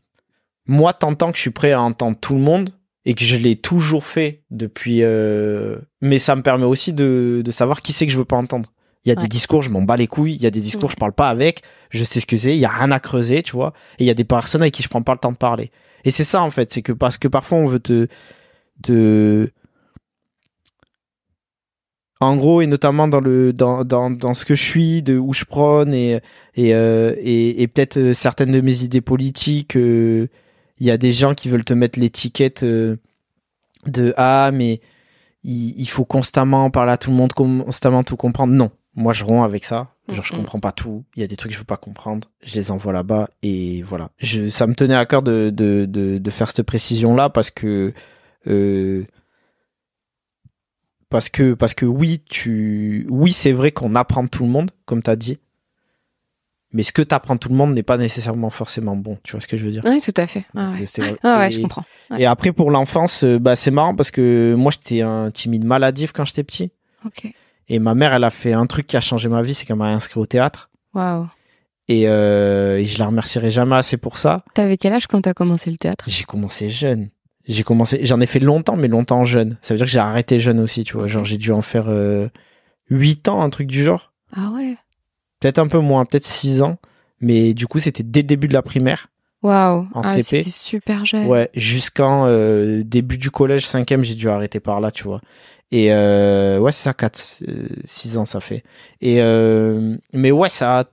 [0.65, 2.69] moi, tant que je suis prêt à entendre tout le monde
[3.06, 4.99] et que je l'ai toujours fait depuis.
[5.04, 8.38] euh, Mais ça me permet aussi de, de savoir qui c'est que je veux pas
[8.38, 8.71] entendre.
[9.04, 9.23] Il y a Ouais.
[9.23, 10.36] des discours, je m'en bats les couilles.
[10.36, 11.62] Il y a des discours, je parle pas avec.
[11.89, 12.56] Je sais ce que c'est.
[12.56, 13.73] Il y a rien à creuser, tu vois.
[13.99, 15.71] Et il y a des personnes avec qui je prends pas le temps de parler.
[16.06, 16.71] Et c'est ça, en fait.
[16.71, 18.08] C'est que parce que parfois, on veut te.
[18.82, 19.49] te...
[22.23, 25.33] En gros, et notamment dans, le, dans, dans, dans ce que je suis, de où
[25.33, 26.19] je prône, et,
[26.55, 30.27] et, euh, et, et peut-être euh, certaines de mes idées politiques, euh,
[30.79, 32.97] il y a des gens qui veulent te mettre l'étiquette euh,
[33.86, 34.81] de Ah, mais
[35.43, 38.53] il, il faut constamment parler à tout le monde, constamment tout comprendre.
[38.53, 39.89] Non, moi je romps avec ça.
[40.09, 40.39] Genre, je Mhm.
[40.41, 41.05] comprends pas tout.
[41.15, 42.29] Il y a des trucs que je veux pas comprendre.
[42.43, 43.29] Je les envoie là-bas.
[43.41, 44.09] Et voilà.
[44.17, 47.93] Je, ça me tenait à cœur de, de, de, de faire cette précision-là parce que.
[48.47, 49.03] euh,
[51.13, 55.02] parce que, parce que oui, tu, oui, c'est vrai qu'on apprend tout le monde, comme
[55.02, 55.39] tu as dit.
[56.71, 59.19] Mais ce que tu apprends de tout le monde n'est pas nécessairement forcément bon.
[59.23, 59.84] Tu vois ce que je veux dire?
[59.86, 60.43] Oui, tout à fait.
[60.56, 60.86] Ah ouais,
[61.21, 61.86] Ah ouais et- je comprends.
[62.10, 62.21] Ouais.
[62.23, 66.13] Et après, pour l'enfance, euh, bah, c'est marrant parce que moi, j'étais un timide maladif
[66.13, 66.71] quand j'étais petit.
[67.06, 67.32] Ok.
[67.69, 69.76] Et ma mère, elle a fait un truc qui a changé ma vie, c'est qu'elle
[69.76, 70.71] m'a inscrit au théâtre.
[70.95, 71.28] Waouh.
[71.89, 74.43] Et, euh, et je la remercierai jamais assez pour ça.
[74.56, 76.06] T'avais quel âge quand t'as commencé le théâtre?
[76.08, 77.10] J'ai commencé jeune.
[77.45, 79.58] J'ai commencé, j'en ai fait longtemps, mais longtemps jeune.
[79.62, 81.08] Ça veut dire que j'ai arrêté jeune aussi, tu vois.
[81.08, 82.29] Genre, j'ai dû en faire euh,
[82.89, 84.13] 8 ans, un truc du genre.
[84.34, 84.75] Ah ouais.
[85.39, 86.77] Peut-être un peu moins, peut-être 6 ans.
[87.19, 89.08] Mais du coup, c'était dès le début de la primaire.
[89.41, 89.88] Waouh.
[89.93, 90.23] En Ah, CP.
[90.23, 91.27] C'était super jeune.
[91.27, 95.19] Ouais, jusqu'en euh, début du collège, cinquième, j'ai dû arrêter par là, tu vois.
[95.71, 97.43] Et euh, ouais, c'est ça, 4,
[97.86, 98.63] 6 ans, ça fait.
[99.01, 100.84] Et euh, mais ouais, ça a,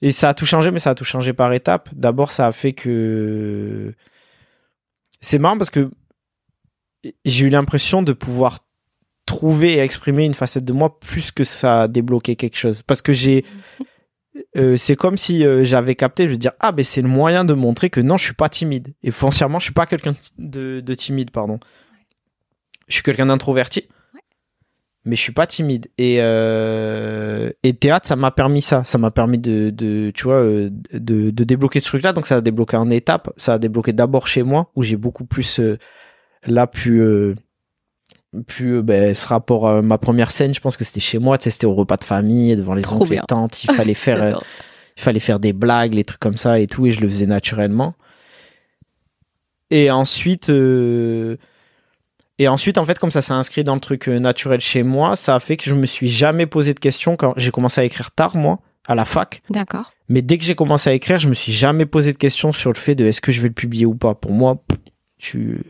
[0.00, 1.88] et ça a tout changé, mais ça a tout changé par étapes.
[1.92, 3.94] D'abord, ça a fait que
[5.22, 5.90] c'est marrant parce que
[7.24, 8.58] j'ai eu l'impression de pouvoir
[9.24, 12.82] trouver et exprimer une facette de moi plus que ça a débloqué quelque chose.
[12.82, 13.44] Parce que j'ai
[14.56, 17.44] euh, c'est comme si euh, j'avais capté, je veux dire, ah, ben c'est le moyen
[17.44, 18.94] de montrer que non, je suis pas timide.
[19.02, 21.58] Et foncièrement, je suis pas quelqu'un de, de timide, pardon.
[22.88, 23.88] Je suis quelqu'un d'introverti,
[25.04, 25.88] mais je suis pas timide.
[25.98, 28.84] Et, euh, et le théâtre, ça m'a permis ça.
[28.84, 32.12] Ça m'a permis de, de, tu vois, euh, de, de débloquer ce truc-là.
[32.12, 33.32] Donc ça a débloqué en étapes.
[33.36, 35.76] Ça a débloqué d'abord chez moi, où j'ai beaucoup plus, euh,
[36.46, 37.34] là, pu, euh,
[38.46, 41.44] pu ben, ce rapport à ma première scène, je pense que c'était chez moi, tu
[41.44, 44.40] sais, c'était au repas de famille, devant les Trop oncles, tantes, il fallait faire,
[44.96, 47.26] il fallait faire des blagues, les trucs comme ça et tout, et je le faisais
[47.26, 47.94] naturellement.
[49.70, 50.50] Et ensuite,
[52.42, 55.16] et ensuite, en fait, comme ça s'est inscrit dans le truc euh, naturel chez moi,
[55.16, 57.84] ça a fait que je me suis jamais posé de questions quand j'ai commencé à
[57.84, 59.42] écrire tard, moi, à la fac.
[59.50, 59.92] D'accord.
[60.08, 62.70] Mais dès que j'ai commencé à écrire, je me suis jamais posé de questions sur
[62.70, 64.14] le fait de est-ce que je vais le publier ou pas?
[64.14, 64.62] Pour moi,
[65.18, 65.62] tu,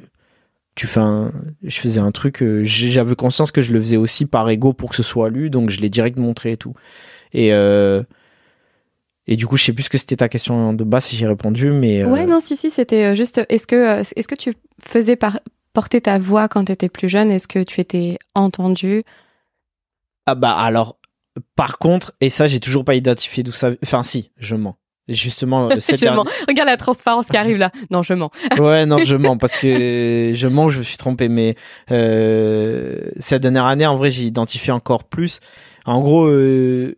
[0.74, 1.30] tu fais un,
[1.62, 4.90] je faisais un truc, euh, j'avais conscience que je le faisais aussi par ego pour
[4.90, 6.74] que ce soit lu, donc je l'ai direct montré et tout.
[7.32, 8.02] Et, euh,
[9.26, 11.26] et du coup, je sais plus ce que c'était ta question de base si j'ai
[11.28, 12.02] répondu, mais.
[12.02, 13.40] euh, Ouais, non, si, si, c'était juste.
[13.48, 14.54] Est-ce que, est-ce que tu
[14.84, 15.38] faisais par-
[15.72, 17.30] porter ta voix quand t'étais plus jeune?
[17.30, 19.02] Est-ce que tu étais entendu?
[20.26, 20.98] Ah bah alors,
[21.56, 23.70] par contre, et ça, j'ai toujours pas identifié d'où ça.
[23.82, 24.76] Enfin, si, je mens.
[25.08, 26.30] Justement, euh, cette Je dernière- mens.
[26.46, 27.70] Regarde la transparence qui arrive là.
[27.90, 28.30] Non, je mens.
[28.60, 31.28] Ouais, non, je mens parce que je mens, je me suis trompé.
[31.28, 31.56] Mais
[31.90, 35.40] euh, cette dernière année, en vrai, j'ai identifié encore plus.
[35.86, 36.94] En gros, euh,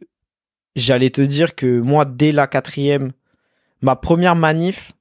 [0.76, 3.12] j'allais te dire que moi, dès la quatrième,
[3.80, 4.92] ma première manif,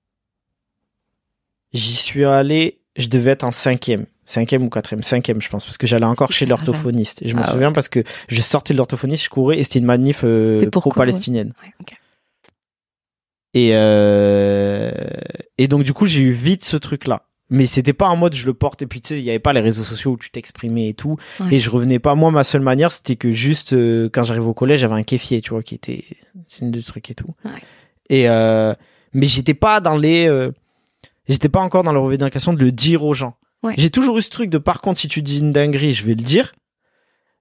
[1.73, 4.05] j'y suis allé, je devais être en cinquième.
[4.25, 7.21] Cinquième ou quatrième, cinquième, je pense, parce que j'allais encore chez l'orthophoniste.
[7.23, 7.51] Et je me Ah ouais.
[7.51, 11.53] souviens parce que je sortais de l'orthophoniste, je courais et c'était une manif euh, pro-palestinienne.
[11.61, 11.97] Ouais.
[13.53, 14.91] Et, euh,
[15.57, 17.23] et donc, du coup, j'ai eu vite ce truc-là.
[17.49, 19.37] Mais c'était pas en mode je le porte et puis tu sais, il y avait
[19.37, 21.17] pas les réseaux sociaux où tu t'exprimais et tout.
[21.51, 22.15] Et je revenais pas.
[22.15, 25.41] Moi, ma seule manière, c'était que juste euh, quand j'arrivais au collège, j'avais un kéfier,
[25.41, 26.03] tu vois, qui était
[26.47, 27.27] signe de truc et tout.
[28.09, 28.73] Et euh,
[29.13, 30.25] mais j'étais pas dans les.
[31.27, 33.35] J'étais pas encore dans la revendication de le dire aux gens.
[33.63, 33.73] Ouais.
[33.77, 36.15] J'ai toujours eu ce truc de par contre, si tu dis une dinguerie, je vais
[36.15, 36.53] le dire.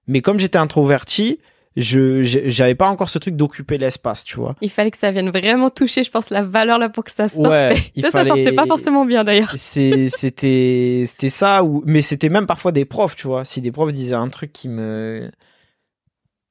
[0.07, 1.39] Mais comme j'étais introverti,
[1.75, 4.55] je j'avais pas encore ce truc d'occuper l'espace, tu vois.
[4.61, 7.27] Il fallait que ça vienne vraiment toucher, je pense, la valeur là pour que ça
[7.27, 7.47] sorte.
[7.47, 8.29] Ouais, ça, ça fallait.
[8.29, 9.51] sortait pas forcément bien d'ailleurs.
[9.57, 13.91] C'était c'était ça ou mais c'était même parfois des profs tu vois si des profs
[13.91, 15.31] disaient un truc qui me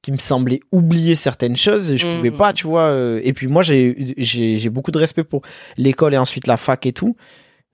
[0.03, 2.17] qui me semblait oublier certaines choses je Mhm.
[2.17, 5.41] pouvais pas tu vois euh, et puis moi j'ai j'ai j'ai beaucoup de respect pour
[5.77, 7.15] l'école et ensuite la fac et tout.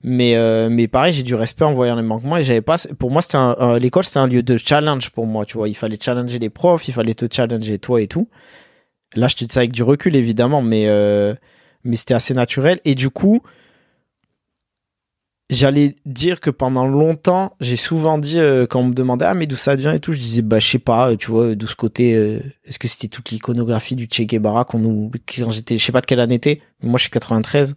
[0.01, 3.11] Mais euh, mais pareil j'ai du respect en voyant les manquements et j'avais pas pour
[3.11, 5.67] moi c'était un- un- l'école c'était un lieu de challenge pour moi tu vois.
[5.67, 8.29] Il fallait challenger les profs il fallait te challenger toi et tout.
[9.15, 11.33] Là je te dis ça avec du recul évidemment mais euh,
[11.83, 12.79] mais c'était assez naturel.
[12.85, 13.41] Et du coup
[15.49, 19.47] j'allais dire que pendant longtemps, j'ai souvent dit euh, quand on me demandait ah mais
[19.47, 21.67] d'où ça vient et tout, je disais bah je sais pas, euh, tu vois, d'où
[21.67, 25.77] ce côté euh, est-ce que c'était toute l'iconographie du Che Guevara qu'on nous quand j'étais
[25.77, 27.75] je sais pas de quelle année était, moi je suis 93.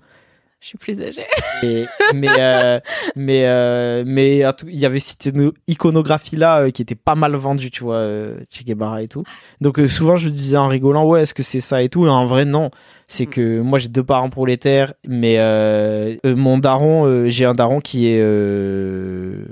[0.63, 1.27] Je suis plus âgée.
[1.65, 2.79] Et, mais euh,
[3.17, 7.17] mais euh, mais tout- il y avait cette icono- iconographie là euh, qui était pas
[7.17, 9.25] mal vendue, tu vois, euh, Che Guevara et tout.
[9.61, 12.07] Donc euh, souvent je me disais en rigolant, ouais, est-ce que c'est ça et tout?
[12.07, 12.71] Et en vrai non,
[13.09, 13.31] c'est Mm.
[13.31, 17.81] que moi j'ai deux parents prolétaires, mais euh, euh, mon daron, euh, j'ai un daron
[17.81, 19.45] qui est euh,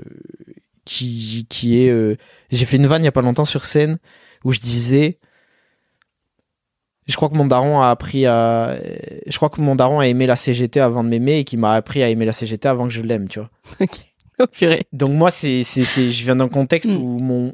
[0.85, 1.89] qui qui est.
[1.89, 2.15] euh,
[2.51, 3.97] j'ai fait une vanne il y a pas longtemps sur scène
[4.45, 5.17] où je disais.
[7.11, 8.75] Je crois que mon daron a appris à.
[9.27, 11.73] Je crois que mon daron a aimé la CGT avant de m'aimer et qu'il m'a
[11.73, 13.49] appris à aimer la CGT avant que je l'aime, tu vois.
[13.79, 13.89] ok.
[14.39, 14.87] Oh purée.
[14.91, 16.95] Donc moi, c'est, c'est, c'est, je viens d'un contexte Mm.
[16.95, 17.53] où mon,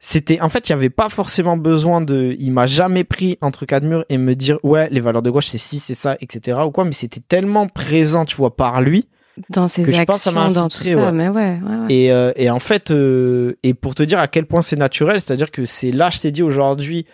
[0.00, 3.64] c'était, en fait, il y avait pas forcément besoin de, il m'a jamais pris entre
[3.66, 6.58] quatre murs et me dire ouais, les valeurs de gauche c'est ci, c'est ça, etc.
[6.66, 9.06] ou quoi, mais c'était tellement présent, tu vois, par lui.
[9.50, 11.12] Dans ses Que je actions, pense ça dans tout ça, ouais.
[11.12, 11.86] mais ouais, ouais, ouais.
[11.94, 15.20] Et, euh, et en fait, euh, et pour te dire à quel point c'est naturel,
[15.20, 17.06] c'est-à-dire que c'est là, je t'ai dit aujourd'hui,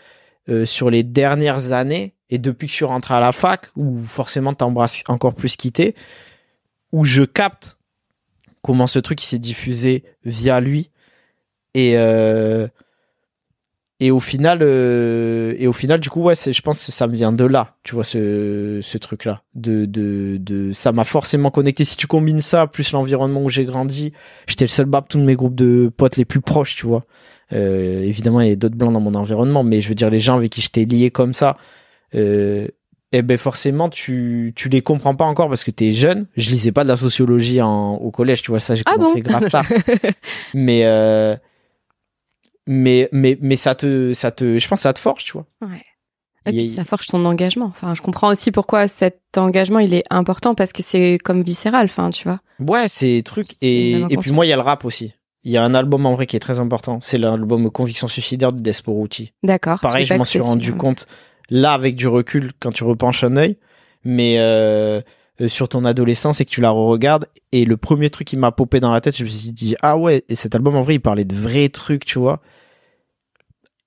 [0.48, 4.00] euh, sur les dernières années, et depuis que je suis rentré à la fac, où
[4.04, 5.94] forcément t'embrasses encore plus quitté,
[6.92, 7.76] où je capte
[8.62, 10.90] comment ce truc s'est diffusé via lui.
[11.74, 12.68] Et, euh,
[13.98, 17.14] et au final, euh, et au final, du coup, ouais, je pense que ça me
[17.14, 19.42] vient de là, tu vois, ce, ce truc-là.
[19.54, 21.84] De, de, de, ça m'a forcément connecté.
[21.84, 24.12] Si tu combines ça, plus l'environnement où j'ai grandi,
[24.46, 27.04] j'étais le seul bab, tous mes groupes de potes les plus proches, tu vois.
[27.54, 30.18] Euh, évidemment, il y a d'autres blancs dans mon environnement, mais je veux dire, les
[30.18, 31.56] gens avec qui j'étais lié comme ça,
[32.14, 32.68] euh,
[33.12, 36.26] eh ben forcément, tu, tu les comprends pas encore parce que t'es jeune.
[36.36, 39.22] Je lisais pas de la sociologie en, au collège, tu vois, ça, j'ai Ah commencé
[39.22, 39.66] bon grave tard.
[40.54, 41.34] mais, euh,
[42.66, 45.46] mais, mais, mais ça te, ça te, je pense que ça te forge, tu vois.
[45.62, 45.82] Ouais.
[46.46, 47.66] Et puis ça forge ton engagement.
[47.66, 51.86] Enfin, je comprends aussi pourquoi cet engagement il est important parce que c'est comme viscéral.
[51.86, 52.40] Enfin, tu vois.
[52.60, 53.24] Ouais, c'est.
[53.42, 55.12] C'est Et, et puis moi, il y a le rap aussi.
[55.42, 56.98] Il y a un album en vrai qui est très important.
[57.00, 59.32] C'est l'album Conviction suicidaire de Desporucci.
[59.42, 59.80] D'accord.
[59.80, 61.06] Pareil, je m'en suis rendu compte
[61.50, 63.56] là avec du recul quand tu repenches un œil.
[64.04, 65.00] Mais euh,
[65.48, 67.26] sur ton adolescence et que tu la re-regardes.
[67.52, 69.96] Et le premier truc qui m'a popé dans la tête, je me suis dit, ah
[69.96, 72.40] ouais, et cet album en vrai, il parlait de vrais trucs, tu vois.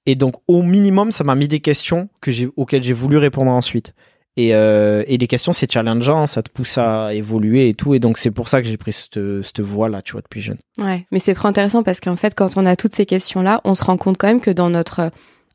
[0.06, 3.52] Et donc, au minimum, ça m'a mis des questions que j'ai, auxquelles j'ai voulu répondre
[3.52, 3.94] ensuite.
[4.38, 7.94] Et, euh, et les questions, c'est challengeant, ça te pousse à évoluer et tout.
[7.94, 10.58] Et donc, c'est pour ça que j'ai pris cette, cette voie-là, tu vois, depuis jeune.
[10.78, 13.76] Ouais, mais c'est trop intéressant parce qu'en fait, quand on a toutes ces questions-là, on
[13.76, 15.10] se rend compte quand même que dans notre euh,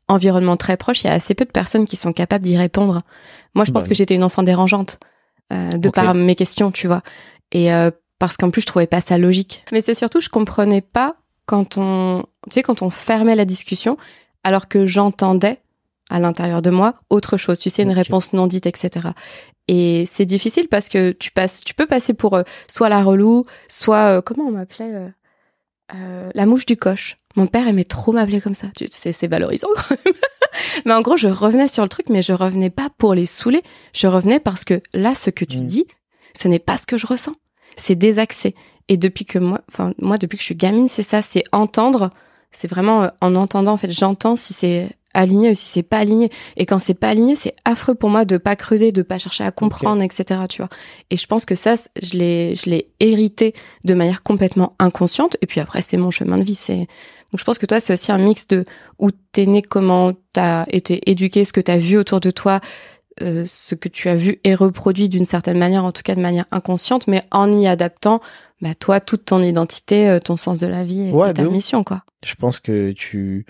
[0.07, 3.01] environnement très proche, il y a assez peu de personnes qui sont capables d'y répondre.
[3.55, 5.07] Moi, je pense Bah que j'étais une enfant dérangeante euh,
[5.51, 5.93] de Ok.
[5.95, 7.01] par mes questions, tu vois.
[7.51, 9.63] Et euh, parce qu'en plus, je trouvais pas ça logique.
[9.71, 13.97] Mais c'est surtout, je comprenais pas quand on, tu sais, quand on fermait la discussion,
[14.43, 15.59] alors que j'entendais
[16.09, 17.59] à l'intérieur de moi autre chose.
[17.59, 19.09] Tu sais, une réponse non dite, etc.
[19.67, 23.45] Et c'est difficile parce que tu passes, tu peux passer pour euh, soit la relou,
[23.67, 25.07] soit euh, comment on m'appelait euh,
[25.95, 27.17] euh, la mouche du coche.
[27.35, 28.67] Mon père aimait trop m'appeler comme ça.
[28.89, 30.13] C'est valorisant quand même.
[30.85, 33.63] Mais en gros, je revenais sur le truc, mais je revenais pas pour les saouler.
[33.93, 35.67] Je revenais parce que là, ce que tu Mm.
[35.67, 35.85] dis,
[36.37, 37.33] ce n'est pas ce que je ressens.
[37.77, 38.55] C'est désaxé.
[38.87, 42.11] Et depuis que moi, enfin moi, depuis que je suis gamine, c'est ça, c'est entendre.
[42.51, 45.97] C'est vraiment euh, en entendant, en fait, j'entends si c'est aligné ou si c'est pas
[45.99, 46.29] aligné.
[46.57, 49.43] Et quand c'est pas aligné, c'est affreux pour moi de pas creuser, de pas chercher
[49.45, 50.41] à comprendre, etc.
[50.49, 50.69] Tu vois.
[51.09, 53.53] Et je pense que ça, je l'ai, je l'ai hérité
[53.85, 55.37] de manière complètement inconsciente.
[55.41, 56.55] Et puis après, c'est mon chemin de vie.
[56.55, 56.87] C'est
[57.35, 58.63] donc je pense que toi, c'est aussi un mix de
[58.97, 62.61] où t'es né, comment t'as été éduqué, ce que t'as vu autour de toi,
[63.21, 66.21] euh, ce que tu as vu et reproduit d'une certaine manière, en tout cas de
[66.21, 68.21] manière inconsciente, mais en y adaptant,
[68.61, 71.43] bah toi, toute ton identité, euh, ton sens de la vie et, Ouais, et ta
[71.43, 72.03] mission, quoi.
[72.25, 73.45] Je pense que tu.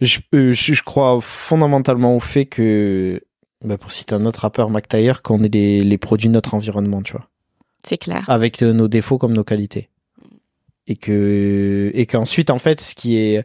[0.00, 3.20] Je, euh, je, je crois fondamentalement au fait que,
[3.62, 6.54] bah, pour citer un autre rappeur, Mac Taylor, qu'on est les, les produits de notre
[6.54, 7.28] environnement, tu vois.
[7.82, 8.24] C'est clair.
[8.28, 9.90] Avec nos défauts comme nos qualités.
[10.86, 13.44] Et que et qu'ensuite, en fait, ce qui est.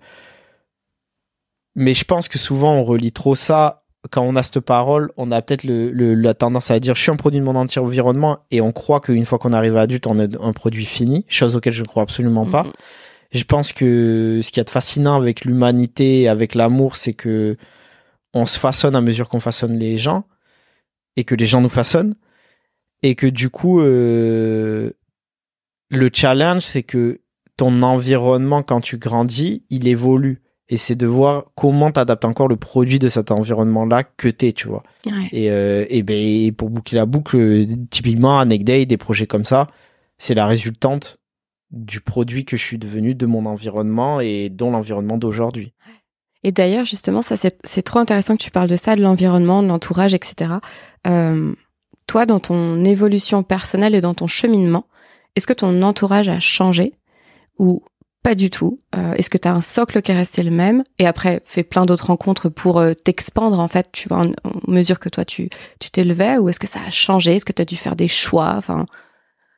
[1.75, 3.83] Mais je pense que souvent, on relie trop ça.
[4.11, 7.01] Quand on a cette parole, on a peut-être le, le- la tendance à dire je
[7.01, 9.81] suis un produit de mon entier environnement et on croit qu'une fois qu'on arrive à
[9.81, 12.63] adulte, on est un produit fini, chose auquel je ne crois absolument pas.
[12.63, 12.71] Mhm.
[13.31, 17.57] Je pense que ce qu'il y a de fascinant avec l'humanité, avec l'amour, c'est que
[18.33, 20.23] on se façonne à mesure qu'on façonne les gens
[21.17, 22.15] et que les gens nous façonnent
[23.03, 24.91] et que du coup euh,
[25.89, 27.19] le challenge c'est que
[27.59, 32.55] ton environnement quand tu grandis, il évolue et c'est de voir comment t'adaptes encore le
[32.55, 34.81] produit de cet environnement là que t'es, tu vois.
[35.05, 35.27] Ouais.
[35.33, 39.43] Et, euh, et ben et pour boucler la boucle, typiquement Anec Day, des projets comme
[39.43, 39.67] ça,
[40.17, 41.17] c'est la résultante
[41.71, 45.73] du produit que je suis devenu de mon environnement et dont l'environnement d'aujourd'hui.
[46.43, 49.61] Et d'ailleurs, justement, ça c'est c'est trop intéressant que tu parles de ça, de l'environnement,
[49.61, 50.53] de l'entourage, etc.
[51.07, 51.53] Euh,
[52.07, 54.85] toi, dans ton évolution personnelle et dans ton cheminement,
[55.35, 56.93] est-ce que ton entourage a changé?
[57.59, 57.83] Ou
[58.23, 60.83] pas du tout euh, Est-ce que tu as un socle qui est resté le même?
[60.97, 64.31] Et après, fais plein d'autres rencontres pour euh, t'expandre, en fait, tu vois, en,
[64.67, 67.35] mesure que toi, tu tu t'élevais Ou est-ce que ça a changé?
[67.35, 68.55] Est-ce que tu as dû faire des choix?
[68.57, 68.85] Enfin...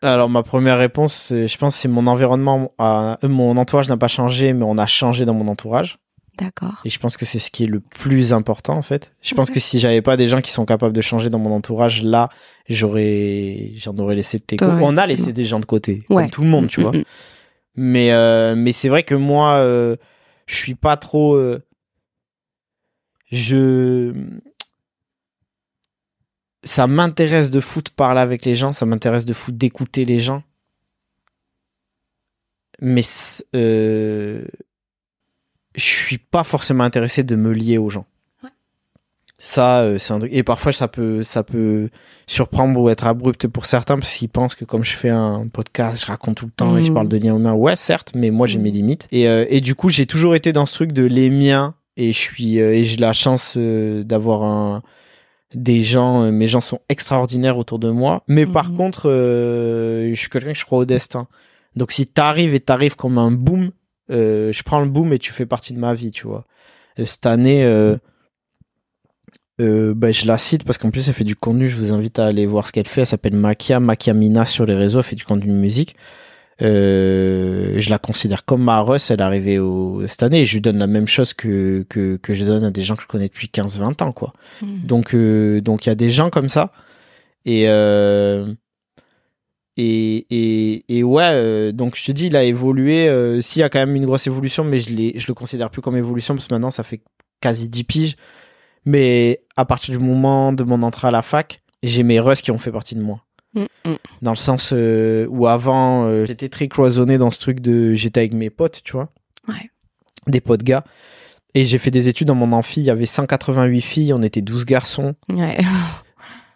[0.04, 4.66] Alors, ma première réponse, je pense, c'est mon environnement, mon entourage n'a pas changé, mais
[4.68, 6.00] on a changé dans mon entourage.
[6.40, 6.82] D'accord.
[6.86, 9.16] Et je pense que c'est ce qui est le plus important, en fait.
[9.22, 11.54] Je pense que si j'avais pas des gens qui sont capables de changer dans mon
[11.54, 12.30] entourage, là,
[12.68, 14.66] j'aurais, j'en aurais laissé de côté.
[14.66, 16.04] On a laissé des gens de côté.
[16.08, 16.94] Comme tout le monde, tu mm, vois.
[16.94, 17.04] Mm, mm.
[17.84, 19.96] Mais, euh, mais c'est vrai que moi, euh,
[20.46, 21.34] je suis pas trop.
[21.34, 21.66] Euh,
[23.32, 24.14] je.
[26.64, 30.44] Ça m'intéresse de foot parler avec les gens, ça m'intéresse de foot d'écouter les gens.
[32.82, 34.46] Mais je
[35.76, 38.06] suis pas forcément intéressé de me lier aux gens.
[39.44, 40.32] Ça, euh, c'est un truc.
[40.32, 41.90] Et parfois, ça peut, ça peut
[42.28, 46.04] surprendre ou être abrupt pour certains parce qu'ils pensent que comme je fais un podcast,
[46.04, 46.94] je raconte tout le temps et je mm.
[46.94, 47.54] parle de liens humains.
[47.54, 48.62] Ouais, certes, mais moi, j'ai mm.
[48.62, 49.08] mes limites.
[49.12, 52.14] Et, euh, et du coup, j'ai toujours été dans ce truc de les miens et
[52.14, 54.84] je suis, euh, et j'ai la chance d'avoir un,
[55.56, 58.24] des gens, mes gens sont extraordinaires autour de moi.
[58.28, 58.78] Mais par mm.
[58.78, 61.28] contre, je suis quelqu'un que je crois au destin.
[61.76, 63.72] Donc, si t'arrives et t'arrives comme un boom,
[64.08, 66.46] je prends le boom et tu fais partie de ma vie, tu vois.
[67.04, 67.66] cette année,
[69.62, 71.70] euh, bah, je la cite parce qu'en plus elle fait du contenu.
[71.70, 73.02] Je vous invite à aller voir ce qu'elle fait.
[73.02, 75.00] Elle s'appelle Makia, Makia Mina sur les réseaux.
[75.00, 75.96] Elle fait du contenu de musique.
[76.62, 79.12] Euh, je la considère comme ma Russ.
[79.12, 82.18] Elle est arrivée au, cette année et je lui donne la même chose que, que,
[82.18, 84.34] que je donne à des gens que je connais depuis 15-20 ans, quoi.
[84.62, 84.80] Hmm.
[84.84, 86.72] Donc, euh, donc il y a des gens comme ça.
[87.46, 88.54] Et, euh,
[89.78, 93.10] et, et, et ouais, donc je te dis, il a évolué.
[93.42, 95.98] S'il y a quand même une grosse évolution, mais je, je le considère plus comme
[95.98, 97.02] évolution parce que maintenant ça fait
[97.40, 98.16] quasi 10 piges
[98.86, 102.52] mais à partir du moment de mon entrée à la fac, j'ai mes russes qui
[102.52, 103.24] ont fait partie de moi.
[103.54, 103.96] Mm, mm.
[104.22, 107.94] Dans le sens euh, où avant, euh, j'étais très cloisonné dans ce truc de.
[107.94, 109.10] J'étais avec mes potes, tu vois.
[109.48, 109.70] Ouais.
[110.28, 110.84] Des potes gars.
[111.54, 112.80] Et j'ai fait des études dans mon amphi.
[112.80, 115.16] Il y avait 188 filles, on était 12 garçons.
[115.30, 115.58] Ouais.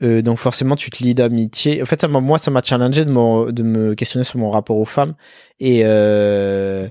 [0.04, 1.82] Euh, donc forcément, tu te lis d'amitié.
[1.82, 4.76] En fait, ça moi, ça m'a challengé de me, de me questionner sur mon rapport
[4.76, 5.14] aux femmes.
[5.62, 6.90] Et, euh,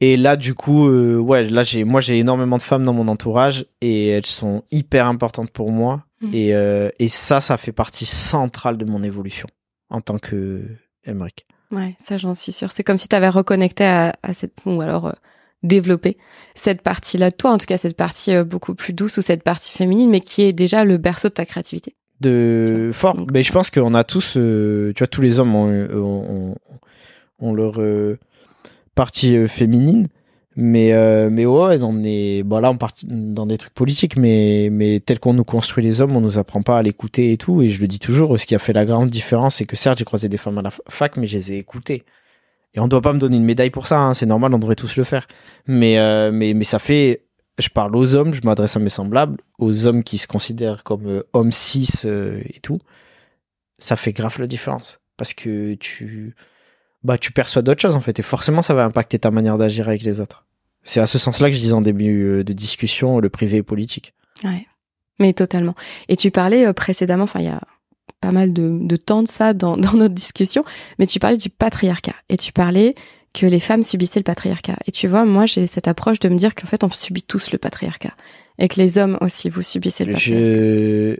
[0.00, 3.08] et là, du coup, euh, ouais, là, j'ai, moi, j'ai énormément de femmes dans mon
[3.08, 6.04] entourage et elles sont hyper importantes pour moi.
[6.20, 6.30] Mmh.
[6.32, 9.48] Et, euh, et ça, ça fait partie centrale de mon évolution
[9.90, 10.62] en tant que
[11.04, 11.46] Emmerich.
[11.72, 12.70] Ouais, ça, j'en suis sûre.
[12.70, 15.12] C'est comme si tu avais reconnecté à, à cette, ou alors euh,
[15.64, 16.16] développé
[16.54, 19.72] cette partie-là de toi, en tout cas, cette partie beaucoup plus douce ou cette partie
[19.72, 21.96] féminine, mais qui est déjà le berceau de ta créativité.
[22.20, 23.16] De fort.
[23.32, 26.54] mais je pense qu'on a tous, tu vois, tous les hommes ont, ont,
[27.38, 27.80] ont leur
[28.98, 30.08] partie euh, féminine.
[30.56, 34.70] Mais, euh, mais ouais, on est, bon là, on part dans des trucs politiques, mais,
[34.72, 37.62] mais tel qu'on nous construit les hommes, on nous apprend pas à l'écouter et tout.
[37.62, 39.98] Et je le dis toujours, ce qui a fait la grande différence, c'est que certes,
[39.98, 42.04] j'ai croisé des femmes à la fac, mais je les ai écoutées.
[42.74, 44.74] Et on doit pas me donner une médaille pour ça, hein, c'est normal, on devrait
[44.74, 45.28] tous le faire.
[45.68, 47.22] Mais, euh, mais, mais ça fait,
[47.60, 51.22] je parle aux hommes, je m'adresse à mes semblables, aux hommes qui se considèrent comme
[51.34, 52.80] hommes cis et tout.
[53.78, 54.98] Ça fait grave la différence.
[55.16, 56.34] Parce que tu,
[57.04, 59.88] bah tu perçois d'autres choses en fait et forcément ça va impacter ta manière d'agir
[59.88, 60.46] avec les autres.
[60.82, 63.62] C'est à ce sens-là que je disais en début euh, de discussion le privé est
[63.62, 64.14] politique.
[64.44, 64.66] Ouais.
[65.18, 65.74] Mais totalement.
[66.08, 67.60] Et tu parlais euh, précédemment, enfin il y a
[68.20, 70.64] pas mal de, de temps de ça dans, dans notre discussion,
[70.98, 72.92] mais tu parlais du patriarcat et tu parlais
[73.34, 74.76] que les femmes subissaient le patriarcat.
[74.86, 77.52] Et tu vois, moi j'ai cette approche de me dire qu'en fait on subit tous
[77.52, 78.14] le patriarcat
[78.58, 80.40] et que les hommes aussi vous subissez le patriarcat.
[80.40, 81.16] Je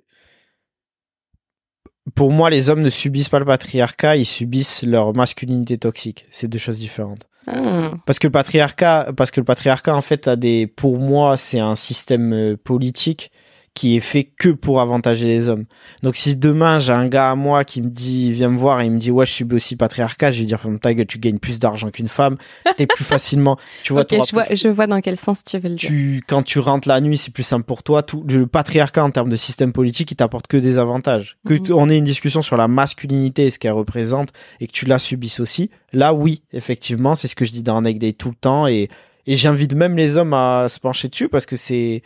[2.15, 6.27] pour moi, les hommes ne subissent pas le patriarcat, ils subissent leur masculinité toxique.
[6.31, 7.27] C'est deux choses différentes.
[7.47, 7.93] Ah.
[8.07, 11.61] Parce que le patriarcat, parce que le patriarcat, en fait, a des, pour moi, c'est
[11.61, 13.31] un système euh, politique
[13.79, 15.65] qui est fait que pour avantager les hommes.
[16.03, 18.87] Donc si demain j'ai un gars à moi qui me dit vient me voir et
[18.87, 21.39] il me dit ouais je suis aussi patriarcat, je vais dire ta gueule tu gagnes
[21.39, 22.39] plus d'argent qu'une femme,
[22.77, 25.77] t'es plus facilement tu vois, je vois je vois dans quel sens tu veux le
[25.77, 25.89] dire.
[25.89, 28.03] Tu quand tu rentres la nuit c'est plus simple pour toi.
[28.03, 31.39] Tout le patriarcat en termes de système politique il t'apporte que des avantages.
[31.47, 31.73] Que mhm.
[31.75, 34.99] on ait une discussion sur la masculinité et ce qu'elle représente et que tu la
[34.99, 35.71] subisses aussi.
[35.93, 38.89] Là oui effectivement c'est ce que je dis dans Neck Day tout le temps et
[39.29, 42.03] et j'invite même les hommes à se pencher dessus parce que c'est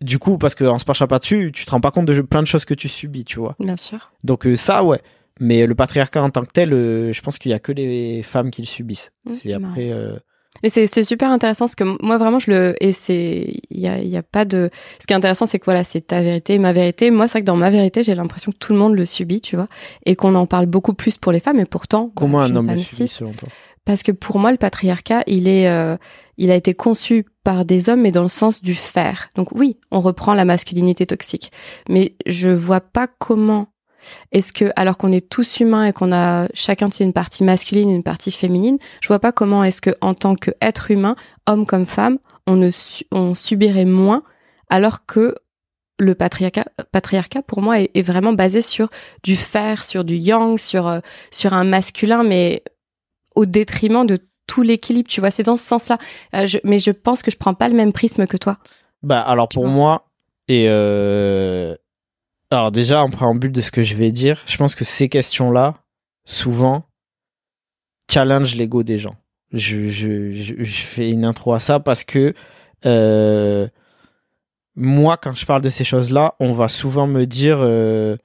[0.00, 2.42] du coup, parce qu'en se penchant pas dessus, tu te rends pas compte de plein
[2.42, 3.56] de choses que tu subis, tu vois.
[3.58, 4.12] Bien sûr.
[4.24, 5.00] Donc euh, ça, ouais.
[5.40, 8.22] Mais le patriarcat en tant que tel, euh, je pense qu'il y a que les
[8.22, 9.12] femmes qui le subissent.
[9.28, 9.90] c'est après.
[9.90, 10.16] Euh...
[10.64, 14.16] C'est super intéressant parce que moi vraiment je le et c'est il y a, y
[14.16, 17.12] a pas de ce qui est intéressant c'est que voilà c'est ta vérité ma vérité
[17.12, 19.40] moi c'est vrai que dans ma vérité j'ai l'impression que tout le monde le subit
[19.40, 19.68] tu vois
[20.04, 22.72] et qu'on en parle beaucoup plus pour les femmes et pourtant bah, comment un homme
[22.72, 23.48] le subit selon toi?
[23.84, 25.68] Parce que pour moi le patriarcat il est
[26.38, 29.30] il a été conçu par des hommes, mais dans le sens du faire.
[29.34, 31.52] Donc oui, on reprend la masculinité toxique.
[31.88, 33.68] Mais je vois pas comment
[34.32, 37.94] est-ce que alors qu'on est tous humains et qu'on a chacun une partie masculine et
[37.94, 41.16] une partie féminine, je vois pas comment est-ce que en tant qu'être humain,
[41.46, 44.22] homme comme femme, on subirait moins
[44.70, 45.34] alors que
[45.98, 48.88] le patriarcat, patriarcat pour moi est, vraiment basé sur
[49.24, 52.62] du faire, sur du yang, sur euh, sur un masculin, mais
[53.34, 54.18] au détriment de
[54.48, 55.08] tout l'équilibre.
[55.08, 55.98] Tu vois, c'est dans ce sens-là.
[56.34, 58.58] Euh, mais je pense que je prends pas le même prisme que toi.
[59.04, 60.08] Bah alors pour moi
[60.48, 61.76] et euh,
[62.50, 65.76] alors déjà en préambule de ce que je vais dire, je pense que ces questions-là
[66.24, 66.84] souvent
[68.10, 69.16] challenge l'ego des gens.
[69.52, 72.34] Je, je, je, fais une intro à ça parce que
[72.84, 73.68] euh,
[74.74, 78.16] moi, quand je parle de ces choses-là, on va souvent me dire euh,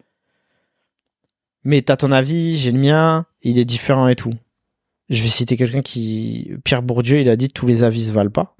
[1.63, 4.33] Mais t'as ton avis, j'ai le mien, il est différent et tout.
[5.09, 6.51] Je vais citer quelqu'un qui.
[6.63, 8.55] Pierre Bourdieu, il a dit Tous les avis se valent pas.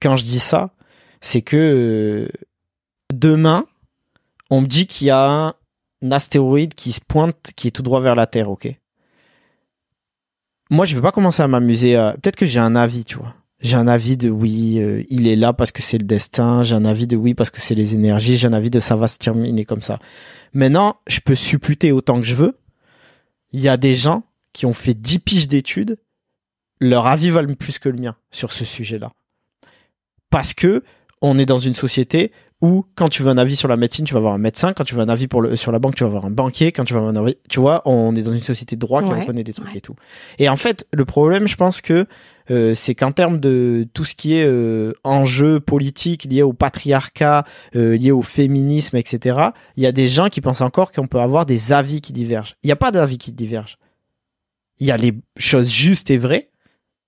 [0.00, 0.74] Quand je dis ça,
[1.20, 2.28] c'est que euh,
[3.12, 3.64] demain,
[4.50, 5.54] on me dit qu'il y a un,
[6.10, 8.68] astéroïde qui se pointe, qui est tout droit vers la Terre, ok?
[10.70, 11.94] Moi, je vais pas commencer à m'amuser.
[12.22, 15.36] Peut-être que j'ai un avis, tu vois j'ai un avis de oui, euh, il est
[15.36, 16.62] là parce que c'est le destin.
[16.62, 18.36] J'ai un avis de oui parce que c'est les énergies.
[18.36, 19.98] J'ai un avis de ça va se terminer comme ça.
[20.52, 22.56] Maintenant, je peux supputer autant que je veux.
[23.52, 25.98] Il y a des gens qui ont fait 10 piges d'études.
[26.80, 29.12] Leur avis valent plus que le mien sur ce sujet-là.
[30.30, 30.82] Parce que
[31.20, 34.14] on est dans une société où quand tu veux un avis sur la médecine, tu
[34.14, 36.02] vas avoir un médecin, quand tu veux un avis pour le, sur la banque, tu
[36.02, 38.40] vas avoir un banquier, quand tu avoir un avis, tu vois, on est dans une
[38.40, 39.94] société de droit qui reconnaît des trucs et tout.
[40.38, 42.06] Et en fait, le problème, je pense que
[42.50, 47.44] euh, c'est qu'en termes de tout ce qui est euh, enjeu politique lié au patriarcat,
[47.76, 51.20] euh, lié au féminisme, etc., il y a des gens qui pensent encore qu'on peut
[51.20, 52.56] avoir des avis qui divergent.
[52.64, 53.76] Il n'y a pas d'avis qui divergent.
[54.78, 56.50] Il y a les choses justes et vraies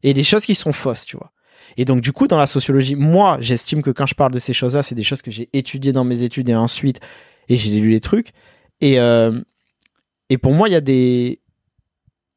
[0.02, 1.32] et les choses qui sont fausses, tu vois.
[1.76, 4.52] Et donc, du coup, dans la sociologie, moi, j'estime que quand je parle de ces
[4.52, 7.00] choses-là, c'est des choses que j'ai étudiées dans mes études et ensuite,
[7.48, 8.32] et j'ai lu les trucs.
[8.80, 9.40] Et, euh,
[10.28, 11.40] et pour moi, il y a des.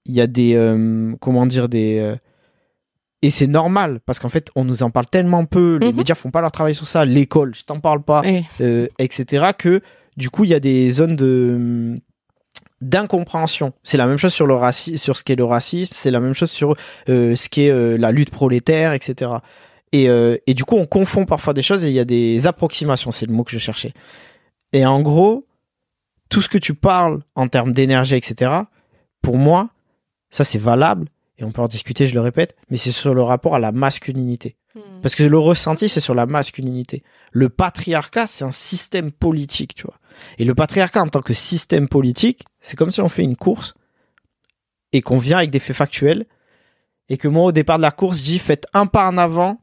[0.06, 0.56] Il y a des.
[0.56, 2.00] Euh, comment dire Des.
[2.00, 2.16] Euh,
[3.22, 5.96] et c'est normal, parce qu'en fait, on nous en parle tellement peu, les mhm.
[5.96, 8.22] médias font pas leur travail sur ça, l'école, je t'en parle pas,
[9.00, 9.80] etc., que
[10.18, 12.02] du coup, il y a des zones de
[12.84, 13.74] d'incompréhension.
[13.84, 16.34] C'est la même chose sur le racisme, sur ce qu'est le racisme, c'est la même
[16.34, 16.76] chose sur
[17.10, 19.32] euh, ce qu'est euh, la lutte prolétaire, etc.
[19.92, 22.48] Et, euh, et du coup, on confond parfois des choses et il y a des
[22.48, 23.94] approximations, c'est le mot que je cherchais.
[24.74, 25.46] Et en gros,
[26.30, 28.52] tout ce que tu parles en termes d'énergie, etc.,
[29.22, 29.70] pour moi,
[30.30, 31.08] ça c'est valable,
[31.38, 33.72] et on peut en discuter, je le répète, mais c'est sur le rapport à la
[33.72, 34.58] masculinité.
[34.76, 35.02] Hmm.
[35.02, 37.04] Parce que le ressenti, c'est sur la masculinité.
[37.32, 39.98] Le patriarcat, c'est un système politique, tu vois.
[40.38, 43.74] Et le patriarcat en tant que système politique, c'est comme si on fait une course
[44.92, 46.26] et qu'on vient avec des faits factuels
[47.10, 49.60] et que moi au départ de la course, je dis faites un pas en avant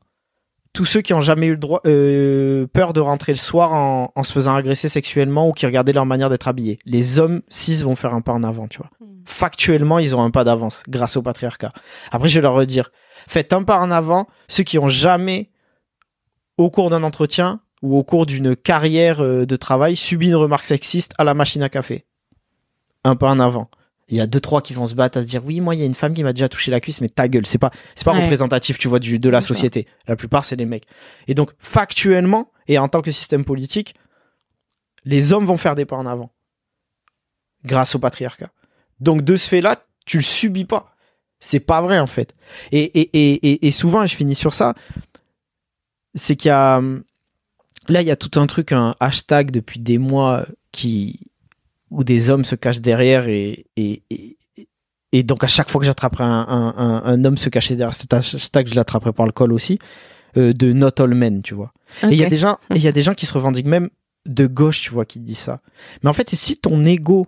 [0.73, 4.13] tous ceux qui ont jamais eu le droit, euh, peur de rentrer le soir en,
[4.15, 6.79] en, se faisant agresser sexuellement ou qui regardaient leur manière d'être habillés.
[6.85, 8.91] Les hommes cis vont faire un pas en avant, tu vois.
[9.01, 9.23] Hmm.
[9.25, 11.73] Factuellement, ils ont un pas d'avance grâce au patriarcat.
[12.13, 12.91] Après, je vais leur redire,
[13.27, 15.51] faites un pas en avant ceux qui ont jamais,
[16.57, 20.67] au cours d'un entretien, ou au cours d'une carrière euh, de travail subi une remarque
[20.67, 22.05] sexiste à la machine à café.
[23.05, 23.71] Un pas en avant.
[24.09, 25.81] Il y a deux trois qui vont se battre à se dire oui moi il
[25.81, 27.47] y a une femme qui m'a déjà touché la cuisse mais ta gueule.
[27.47, 29.87] C'est pas c'est pas représentatif tu vois du de la société.
[30.09, 30.87] La plupart c'est les mecs.
[31.29, 33.95] Et donc factuellement et en tant que système politique
[35.05, 36.33] les hommes vont faire des pas en avant.
[37.65, 38.51] Grâce au patriarcat.
[38.99, 40.97] Donc de ce fait là tu le subis pas.
[41.39, 42.35] C'est pas vrai en fait.
[42.73, 44.75] Et et, et, et souvent je finis sur ça
[46.17, 47.05] c'est qu'il y a hum,
[47.89, 51.21] Là, il y a tout un truc, un hashtag depuis des mois qui
[51.91, 54.05] où des hommes se cachent derrière et, et,
[55.13, 58.15] et, donc à chaque fois que j'attraperai un, un, un, homme se cacher derrière cet
[58.15, 59.81] hashtag, je l'attraperai par le col aussi,
[60.37, 61.73] euh, de not all men, tu vois.
[62.05, 63.91] Et il y a des gens, il y a des gens qui se revendiquent même
[64.27, 65.61] de gauche, tu vois, qui disent ça.
[66.03, 67.27] Mais en fait, c'est si ton ego,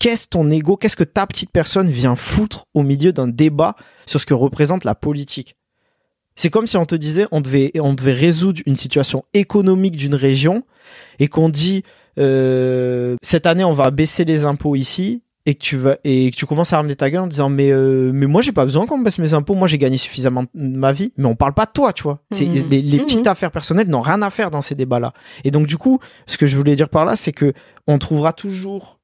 [0.00, 4.20] qu'est-ce ton ego, qu'est-ce que ta petite personne vient foutre au milieu d'un débat sur
[4.20, 5.56] ce que représente la politique?
[6.40, 10.14] C'est comme si on te disait on devait on devait résoudre une situation économique d'une
[10.14, 10.62] région
[11.18, 11.84] et qu'on dit
[12.18, 16.36] euh, cette année on va baisser les impôts ici et que tu vas et que
[16.36, 18.86] tu commences à ramener ta gueule en disant mais euh, mais moi j'ai pas besoin
[18.86, 21.66] qu'on me baisse mes impôts moi j'ai gagné suffisamment ma vie mais on parle pas
[21.66, 22.68] de toi tu vois c'est mmh.
[22.70, 23.04] les, mmh.
[23.04, 25.12] petites affaires personnelles n'ont rien à faire dans ces débats là
[25.44, 27.52] et donc du coup ce que je voulais dire par là c'est que
[27.86, 28.99] on trouvera toujours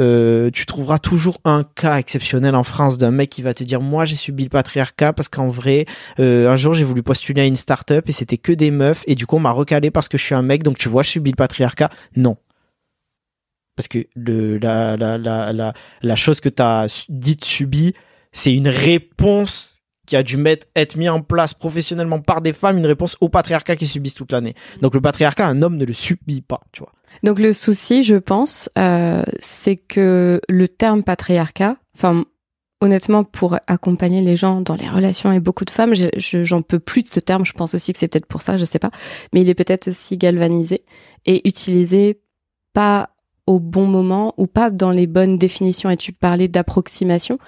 [0.00, 3.80] euh, tu trouveras toujours un cas exceptionnel en France d'un mec qui va te dire
[3.80, 5.84] moi j'ai subi le patriarcat parce qu'en vrai
[6.18, 9.14] euh, un jour j'ai voulu postuler à une start-up et c'était que des meufs et
[9.14, 11.10] du coup on m'a recalé parce que je suis un mec donc tu vois je
[11.10, 12.38] subis le patriarcat non
[13.76, 17.92] parce que le la la la la, la chose que tu as dite subie
[18.32, 19.72] c'est une réponse
[20.06, 23.28] qui a dû mettre, être mis en place professionnellement par des femmes, une réponse au
[23.28, 24.54] patriarcat qui subissent toute l'année.
[24.80, 26.92] Donc le patriarcat, un homme ne le subit pas, tu vois.
[27.22, 32.24] Donc le souci, je pense, euh, c'est que le terme patriarcat, enfin
[32.82, 37.04] honnêtement, pour accompagner les gens dans les relations et beaucoup de femmes, j'en peux plus
[37.04, 37.46] de ce terme.
[37.46, 38.90] Je pense aussi que c'est peut-être pour ça, je sais pas.
[39.32, 40.84] Mais il est peut-être aussi galvanisé
[41.24, 42.20] et utilisé
[42.72, 43.10] pas
[43.46, 45.90] au bon moment ou pas dans les bonnes définitions.
[45.90, 47.38] Et tu parlais d'approximation.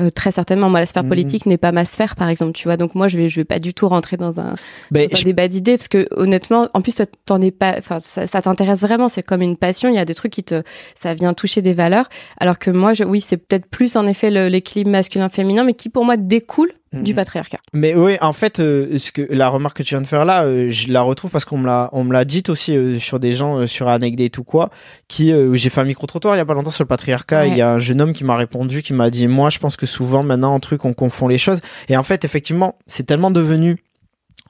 [0.00, 1.08] Euh, très certainement, moi, la sphère mmh.
[1.08, 2.76] politique n'est pas ma sphère, par exemple, tu vois.
[2.76, 4.56] Donc moi, je vais, je vais pas du tout rentrer dans un,
[4.90, 8.80] ben, débat d'idées, parce que honnêtement, en plus, t'en es pas, enfin, ça, ça t'intéresse
[8.80, 9.08] vraiment.
[9.08, 9.88] C'est comme une passion.
[9.88, 10.62] Il y a des trucs qui te,
[10.96, 12.08] ça vient toucher des valeurs.
[12.38, 16.04] Alors que moi, je, oui, c'est peut-être plus en effet l'équilibre masculin-féminin, mais qui pour
[16.04, 16.72] moi découle
[17.02, 17.16] du mhm.
[17.16, 17.58] patriarcat.
[17.72, 20.44] Mais oui, en fait, euh, ce que la remarque que tu viens de faire là,
[20.44, 23.20] euh, je la retrouve parce qu'on me l'a, on me l'a dit aussi euh, sur
[23.20, 24.70] des gens sur Anecdate ou quoi,
[25.08, 27.46] qui j'ai fait un micro trottoir il y a pas longtemps sur le patriarcat.
[27.46, 29.76] Il y a un jeune homme qui m'a répondu, qui m'a dit, moi, je pense
[29.76, 31.60] que souvent maintenant en truc on confond les choses.
[31.88, 33.76] Et en fait, effectivement, c'est tellement devenu.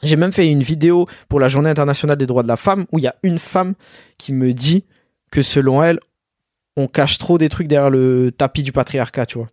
[0.03, 2.99] J'ai même fait une vidéo pour la Journée internationale des droits de la femme où
[2.99, 3.75] il y a une femme
[4.19, 4.85] qui me dit
[5.31, 5.99] que selon elle,
[6.77, 9.49] on cache trop des trucs derrière le tapis du patriarcat, tu vois.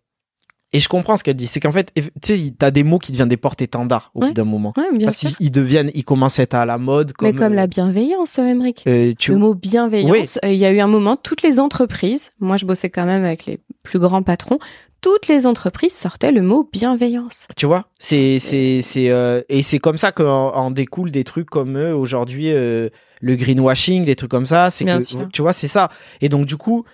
[0.74, 1.48] Et je comprends ce qu'elle dit.
[1.48, 4.46] C'est qu'en fait, tu sais, t'as des mots qui deviennent des porte-étendards au bout d'un
[4.46, 4.74] moment.
[4.78, 7.12] Ouais, bien Parce qu'ils deviennent, ils commencent à être à la mode.
[7.14, 8.84] Comme, Mais comme la euh, bienveillance, Emmerich.
[8.88, 12.56] Euh, Le mot bienveillance, euh, il y a eu un moment, toutes les entreprises, moi
[12.56, 14.60] je bossais quand même avec les plus grands patrons,
[15.02, 17.48] toutes les entreprises sortaient le mot bienveillance.
[17.58, 21.50] Tu vois, c'est c'est c'est euh, et c'est comme ça qu'en en découlent des trucs
[21.50, 24.70] comme aujourd'hui le greenwashing, des trucs comme ça.
[24.70, 25.90] C'est que tu vois, c'est ça.
[26.22, 26.86] Et donc du coup,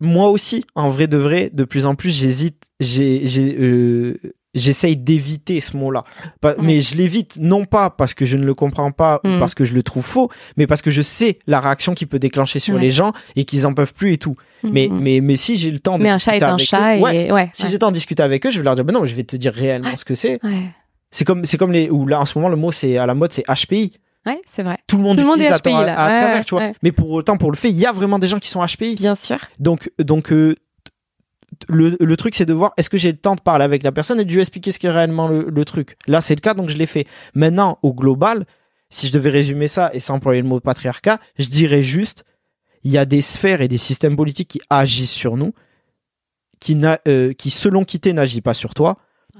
[0.00, 3.24] moi aussi, en vrai de vrai, de plus en plus, j'hésite, j'ai,
[3.58, 4.20] euh,
[4.54, 6.04] j'essaye d'éviter ce mot-là.
[6.60, 9.40] Mais je l'évite non pas parce que je ne le comprends pas ou mm.
[9.40, 12.18] parce que je le trouve faux, mais parce que je sais la réaction qu'il peut
[12.18, 14.36] déclencher sur les gens et qu'ils en peuvent plus et tout.
[14.62, 15.00] Mm, mais, mm.
[15.00, 17.32] mais, mais si j'ai le temps de mais un chat est un chat et...
[17.32, 19.04] ouais, si j'ai le temps de discuter avec eux, je vais leur dire, ben non,
[19.04, 20.40] je vais te dire réellement ce que c'est.
[21.10, 23.14] C'est comme, c'est comme les, ou là, en ce moment, le mot, c'est à la
[23.14, 23.98] mode, c'est HPI.
[24.28, 24.78] Ouais, c'est vrai.
[24.86, 25.98] Tout le monde, Tout le monde est HPI là.
[25.98, 26.72] À, travers, tu vois.
[26.82, 28.94] Mais pour autant, pour le fait, il y a vraiment des gens qui sont HPI.
[28.96, 29.38] Bien sûr.
[29.58, 30.54] Donc, donc euh,
[31.68, 33.90] le, le, truc, c'est de voir est-ce que j'ai le temps de parler avec la
[33.90, 35.96] personne et de lui expliquer ce qui est réellement le, truc.
[36.06, 37.06] Là, c'est le cas, donc je l'ai fait.
[37.34, 38.44] Maintenant, au global,
[38.90, 42.24] si je devais résumer ça et sans employer le mot patriarcat, je dirais juste
[42.84, 45.52] il y a des sphères et des systèmes politiques qui agissent sur nous,
[46.60, 48.98] qui, euh, qui selon quitter n'agit pas sur toi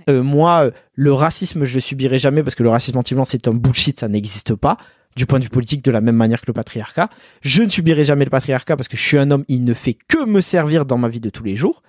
[0.09, 3.55] euh, moi, le racisme, je le subirai jamais parce que le racisme anti-blanc, c'est un
[3.55, 4.77] bullshit, ça n'existe pas
[5.17, 7.09] du point de vue politique de la même manière que le patriarcat.
[7.43, 9.95] Je ne subirai jamais le patriarcat parce que je suis un homme, il ne fait
[9.95, 11.83] que me servir dans ma vie de tous les jours.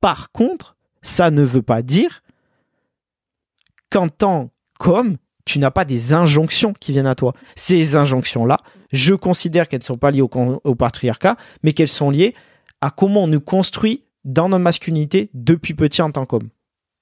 [0.00, 2.22] Par contre, ça ne veut pas dire
[3.90, 7.34] qu'en tant qu'homme, tu n'as pas des injonctions qui viennent à toi.
[7.54, 8.58] Ces injonctions-là,
[8.92, 10.30] je considère qu'elles ne sont pas liées au,
[10.64, 12.34] au patriarcat, mais qu'elles sont liées
[12.80, 16.48] à comment on nous construit dans notre masculinité depuis petit en tant qu'homme.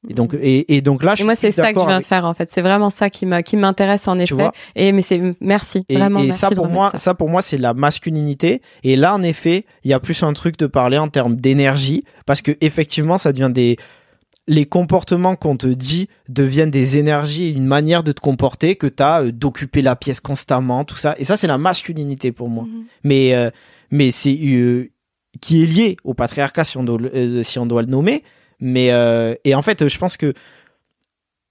[0.08, 2.34] Et donc, et, et donc là, je moi, c'est ça que je viens faire en
[2.34, 2.50] fait.
[2.50, 4.48] C'est vraiment ça qui m'intéresse en effet.
[4.74, 6.20] Et mais c'est merci et, vraiment.
[6.20, 7.14] Et ça pour moi, ça.
[7.14, 8.62] pour moi, c'est la masculinité.
[8.82, 12.04] Et là, en effet, il y a plus un truc de parler en termes d'énergie,
[12.26, 13.76] parce que effectivement, ça devient des
[14.48, 19.00] les comportements qu'on te dit deviennent des énergies, une manière de te comporter que tu
[19.00, 21.14] as euh, d'occuper la pièce constamment, tout ça.
[21.18, 22.64] Et ça, c'est la masculinité pour moi.
[22.64, 22.84] Mhm.
[23.04, 23.50] Mais euh,
[23.92, 24.90] mais c'est euh,
[25.40, 26.98] qui est lié au patriarcat si on doit,
[27.44, 28.24] si on doit le nommer
[28.62, 30.32] mais euh, et en fait, je pense que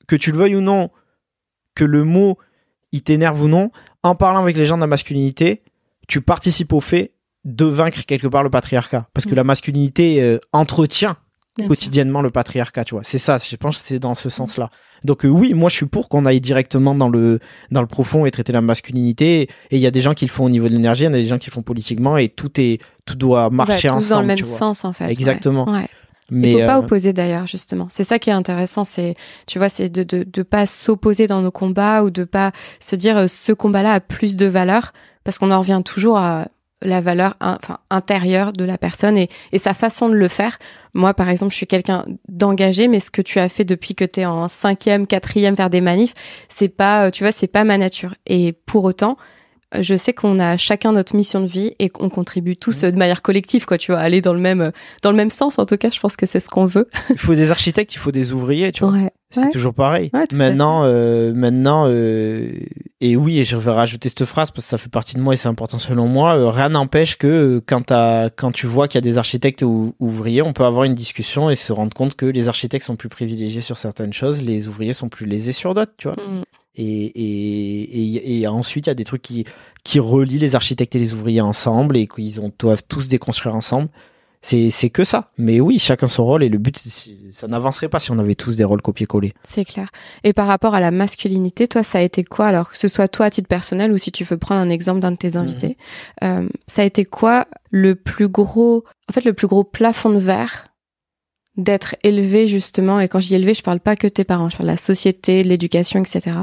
[0.08, 0.90] que tu le veuilles ou non,
[1.76, 2.38] que le mot
[2.94, 3.70] il t'énerve ou non,
[4.02, 5.62] en parlant avec les gens de la masculinité,
[6.08, 7.12] tu participes au fait
[7.44, 9.36] de vaincre quelque part le patriarcat, parce que mm.
[9.36, 11.18] la masculinité euh, entretient
[11.68, 13.04] quotidiennement le patriarcat, tu vois.
[13.04, 14.70] C'est ça, je pense que c'est dans ce sens-là.
[15.04, 17.40] Donc euh, oui, moi je suis pour qu'on aille directement dans le
[17.72, 19.42] dans le profond et traiter la masculinité.
[19.42, 21.10] Et il y a des gens qui le font au niveau de l'énergie, il y
[21.10, 24.10] en a des gens qui le font politiquement, et tout est tout doit marcher ensemble.
[24.10, 25.10] Dans le même sens en fait.
[25.10, 25.70] Exactement.
[25.70, 25.90] Ouais.
[26.32, 27.88] Mais il faut pas euh, opposer d'ailleurs justement.
[27.90, 29.16] C'est ça qui est intéressant, c'est
[29.48, 32.96] tu vois, c'est de, de de pas s'opposer dans nos combats ou de pas se
[32.96, 36.48] dire euh, ce combat-là a plus de valeur parce qu'on en revient toujours à
[36.82, 40.58] la valeur enfin intérieure de la personne et, et sa façon de le faire.
[40.94, 44.06] Moi, par exemple, je suis quelqu'un d'engagé, mais ce que tu as fait depuis que
[44.06, 46.14] tu es en cinquième, quatrième, faire des manifs,
[46.50, 48.16] c'est pas, euh, tu vois, c'est pas ma nature.
[48.26, 49.18] Et pour autant,
[49.80, 52.92] je sais qu'on a chacun notre mission de vie et qu'on contribue tous mmh.
[52.92, 55.60] de manière collective, quoi, tu vois, aller dans le même, dans le même sens.
[55.60, 56.90] En tout cas, je pense que c'est ce qu'on veut.
[57.10, 58.98] il faut des architectes, il faut des ouvriers, tu vois.
[59.30, 60.12] c'est toujours pareil.
[60.34, 62.52] maintenant, euh, maintenant, euh,
[63.00, 65.34] et oui, et je vais rajouter cette phrase parce que ça fait partie de moi
[65.34, 66.36] et c'est important selon moi.
[66.36, 67.94] Euh, rien n'empêche que quand,
[68.36, 71.50] quand tu vois qu'il y a des architectes ou ouvriers, on peut avoir une discussion
[71.50, 74.94] et se rendre compte que les architectes sont plus privilégiés sur certaines choses, les ouvriers
[74.94, 76.18] sont plus lésés sur d'autres, tu vois.
[76.18, 76.44] Mmh.
[76.76, 79.46] Et, et, et, ensuite, il y a des trucs qui,
[79.84, 83.90] qui relient les architectes et les ouvriers ensemble et qu'ils doivent tous déconstruire ensemble.
[84.44, 85.30] C'est, c'est que ça.
[85.38, 86.76] Mais oui, chacun son rôle et le but,
[87.32, 89.34] ça n'avancerait pas si on avait tous des rôles copier-coller.
[89.44, 89.90] C'est clair.
[90.24, 93.08] Et par rapport à la masculinité, toi, ça a été quoi alors que ce soit
[93.08, 95.78] toi à titre personnel ou si tu veux prendre un exemple d'un de tes invités,
[96.24, 96.46] mhm.
[96.46, 100.18] euh, ça a été quoi le plus gros, en fait, le plus gros plafond de
[100.18, 100.71] verre
[101.64, 103.00] d'être élevé justement.
[103.00, 104.50] Et quand j'y élevé je parle pas que tes parents.
[104.50, 106.38] Je parle de la société l'éducation etc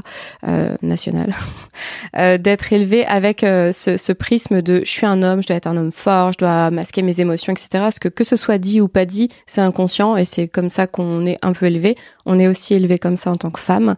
[0.47, 1.35] euh, nationale.
[2.17, 5.57] Euh, d'être élevé avec euh, ce, ce, prisme de je suis un homme je dois
[5.57, 8.59] être un homme fort je dois masquer mes émotions etc parce que que ce soit
[8.59, 11.97] dit ou pas dit c'est inconscient et c'est comme ça qu'on est un peu élevé
[12.29, 13.97] on est aussi élevé comme ça en tant que femme.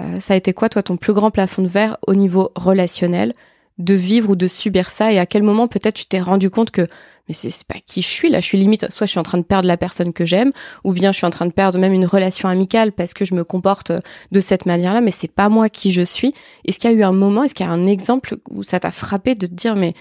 [0.00, 3.32] Euh, ça a été quoi toi ton plus grand plafond de verre au niveau relationnel?
[3.80, 6.70] De vivre ou de subir ça et à quel moment peut-être tu t'es rendu compte
[6.70, 6.86] que
[7.28, 9.38] mais c'est pas qui je suis là, je suis limite soit je suis en train
[9.38, 10.50] de perdre la personne que j'aime
[10.84, 13.34] ou bien je suis en train de perdre même une relation amicale parce que je
[13.34, 13.92] me comporte
[14.32, 16.34] de cette manière-là mais c'est pas moi qui je suis.
[16.64, 18.80] Est-ce qu'il y a eu un moment, est-ce qu'il y a un exemple où ça
[18.80, 19.94] t'a frappé de te dire mais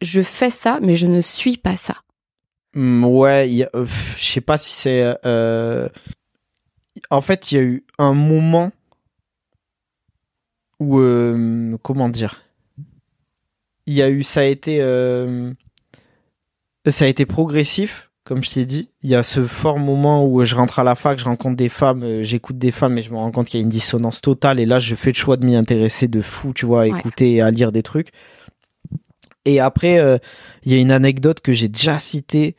[0.00, 1.96] je fais ça mais je ne suis pas ça?
[2.74, 5.88] Mmh, Ouais, euh, je sais pas si c'est euh,
[7.10, 8.72] en fait, il y a eu un moment
[10.78, 12.42] où euh, comment dire?
[13.86, 14.80] Il y a eu ça a été
[16.86, 18.90] ça a été progressif, comme je t'ai dit.
[19.02, 21.68] Il y a ce fort moment où je rentre à la fac, je rencontre des
[21.68, 24.20] femmes, euh, j'écoute des femmes et je me rends compte qu'il y a une dissonance
[24.20, 24.60] totale.
[24.60, 27.34] Et là, je fais le choix de m'y intéresser de fou, tu vois, à écouter
[27.34, 28.08] et à lire des trucs.
[29.44, 30.18] Et après, euh,
[30.64, 32.56] il y a une anecdote que j'ai déjà citée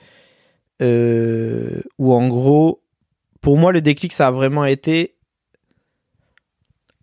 [0.82, 2.82] euh, où, en gros,
[3.40, 5.16] pour moi, le déclic, ça a vraiment été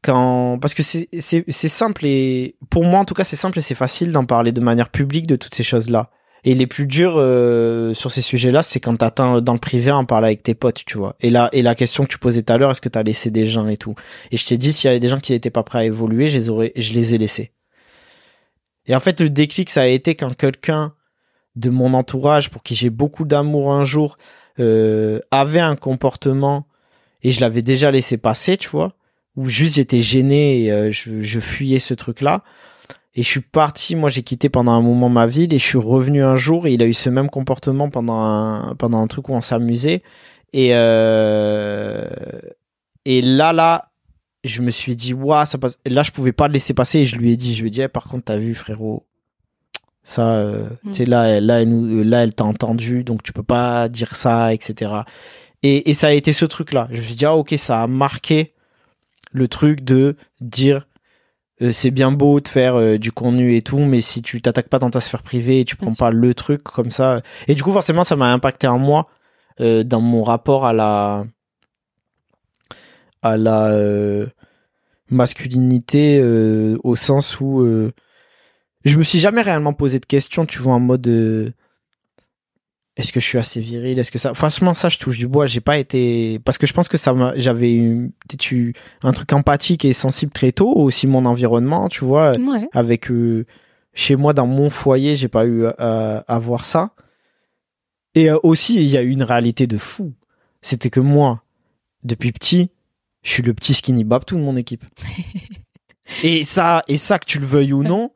[0.03, 2.57] Parce que c'est simple et.
[2.71, 5.27] Pour moi, en tout cas, c'est simple et c'est facile d'en parler de manière publique
[5.27, 6.11] de toutes ces choses-là.
[6.45, 10.05] Et les plus durs euh, sur ces sujets-là, c'est quand t'atteins dans le privé en
[10.05, 11.17] parler avec tes potes, tu vois.
[11.21, 13.31] Et là, et la question que tu posais tout à l'heure, est-ce que t'as laissé
[13.31, 13.97] des gens et tout?
[14.31, 16.29] Et je t'ai dit, s'il y avait des gens qui n'étaient pas prêts à évoluer,
[16.29, 17.53] je les aurais, je les ai laissés.
[18.87, 20.95] Et en fait, le déclic, ça a été quand quelqu'un
[21.57, 24.17] de mon entourage, pour qui j'ai beaucoup d'amour un jour,
[24.61, 26.67] euh, avait un comportement
[27.23, 28.93] et je l'avais déjà laissé passer, tu vois,
[29.39, 32.43] ou juste j'étais gêné et euh, je, je fuyais ce truc-là
[33.15, 35.79] et je suis parti, moi j'ai quitté pendant un moment ma ville et je suis
[35.79, 39.29] revenu un jour et il a eu ce même comportement pendant un, pendant un truc
[39.29, 40.03] où on s'amusait.
[40.53, 42.09] Et, euh,
[43.05, 43.91] et là, là,
[44.45, 45.79] je me suis dit, waouh, ça passe.
[45.87, 47.71] là, je pouvais pas le laisser passer et je lui ai dit, je lui ai
[47.71, 49.05] dit, eh, par contre, t'as vu, frérot,
[50.03, 50.91] ça, euh, mm.
[50.91, 54.53] tu sais, là, là, elle, là, elle t'a entendu, donc tu peux pas dire ça,
[54.53, 54.93] etc.
[55.63, 56.89] Et, et ça a été ce truc-là.
[56.91, 58.55] Je me suis dit, ah, ok, ça a marqué
[59.33, 60.87] le truc de dire,
[61.63, 64.69] euh, c'est bien beau de faire euh, du contenu et tout, mais si tu t'attaques
[64.69, 67.23] pas dans ta sphère privée et tu prends pas le truc comme ça.
[67.49, 69.09] Et du coup, forcément, ça m'a impacté en moi
[69.61, 71.25] euh, dans mon rapport à la
[73.23, 73.75] à la
[75.11, 76.23] masculinité
[76.85, 77.67] au sens où
[78.85, 81.53] je me suis jamais réellement posé de questions, tu vois, en mode
[82.99, 85.47] est-ce que je suis assez viril Est-ce que ça Franchement, ça, je touche du bois.
[85.47, 88.13] J'ai pas été parce que je pense que ça j'avais eu
[89.05, 90.73] un truc empathique et sensible très tôt.
[90.75, 92.33] Aussi mon environnement, tu vois,
[92.73, 93.47] avec euh,
[93.95, 96.91] chez moi dans mon foyer, j'ai pas eu à, voir ça.
[98.17, 100.13] Et euh, aussi, il y a eu une réalité de fou.
[100.61, 101.45] C'était que moi,
[102.03, 102.69] depuis petit,
[103.23, 104.85] je suis le petit skinny bab tout de mon équipe.
[106.25, 108.11] et ça, et ça que tu le veuilles ou non,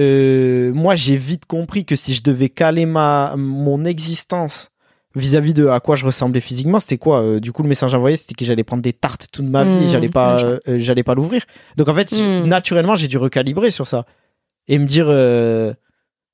[0.00, 4.70] euh, moi j'ai vite compris que si je devais caler ma mon existence
[5.14, 8.16] vis-à-vis de à quoi je ressemblais physiquement, c'était quoi euh, Du coup, le message envoyé,
[8.16, 11.02] c'était que j'allais prendre des tartes toute ma vie, et j'allais mmh, pas, euh, j'allais
[11.02, 11.42] pas l'ouvrir.
[11.76, 12.46] Donc en fait, mmh.
[12.46, 14.06] naturellement, j'ai dû recalibrer sur ça
[14.68, 15.08] et me dire,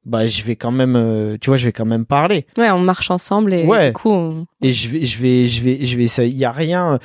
[0.05, 2.47] bah, je vais quand même, tu vois, je vais quand même parler.
[2.57, 5.97] Ouais, on marche ensemble et du coup, et je vais, je vais, je vais, je
[5.97, 7.01] vais, il y a rien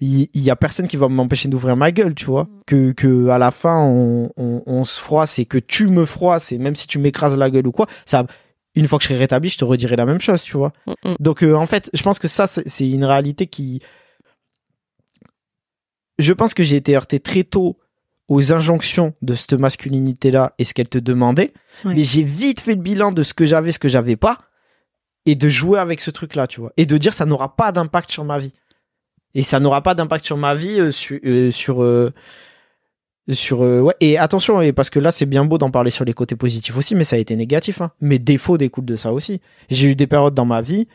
[0.00, 2.44] il y, a personne qui va m'empêcher d'ouvrir ma gueule, tu vois.
[2.44, 2.60] Mm.
[2.66, 6.58] Que, que à la fin, on, on, se froisse et que tu me froisses et
[6.58, 8.26] même si tu m'écrases la gueule ou quoi, ça,
[8.74, 10.72] une fois que je serai rétabli, je te redirai la même chose, tu vois.
[10.86, 11.16] Mm, mm.
[11.18, 13.80] Donc, euh, en fait, je pense que ça, c'est une réalité qui.
[16.18, 17.78] Je pense que j'ai été heurté très tôt
[18.28, 21.52] aux injonctions de cette masculinité-là et ce qu'elle te demandait.
[21.84, 24.38] Mais j'ai vite fait le bilan de ce que j'avais, ce que j'avais pas.
[25.24, 26.72] Et de jouer avec ce truc-là, tu vois.
[26.76, 28.54] Et de dire ça n'aura pas d'impact sur ma vie
[29.36, 32.10] et ça n'aura pas d'impact sur ma vie euh, sur euh,
[33.30, 36.36] sur euh, et attention parce que là c'est bien beau d'en parler sur les côtés
[36.36, 37.92] positifs aussi mais ça a été négatif hein.
[38.00, 39.42] mes défauts découlent de ça aussi.
[39.68, 40.88] J'ai eu des périodes dans ma vie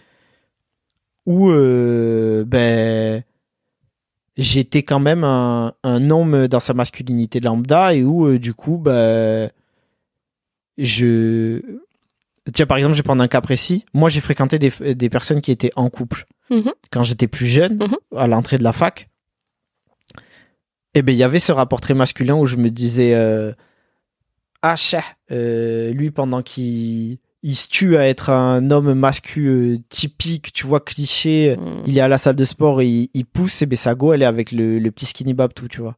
[1.27, 3.23] où ben
[4.37, 9.51] j'étais quand même un, homme dans sa masculinité lambda et où du coup ben
[10.79, 11.61] je
[12.51, 13.85] tiens par exemple je vais prendre un cas précis.
[13.93, 16.71] Moi j'ai fréquenté des personnes qui étaient en couple Mhm.
[16.91, 17.97] quand j'étais plus jeune, mhm.
[18.15, 19.09] à l'entrée de la fac,
[20.93, 23.53] eh ben il y avait ce rapport très masculin où je me disais euh,
[24.61, 24.75] ah
[25.31, 30.67] euh, lui pendant qu'il il se tue à être un homme mascu euh, typique, tu
[30.67, 31.57] vois, cliché.
[31.57, 31.83] Mm.
[31.87, 34.13] Il est à la salle de sport et il, il pousse, et ben sa go,
[34.13, 35.97] elle est avec le, le petit skinny bab tout, tu vois.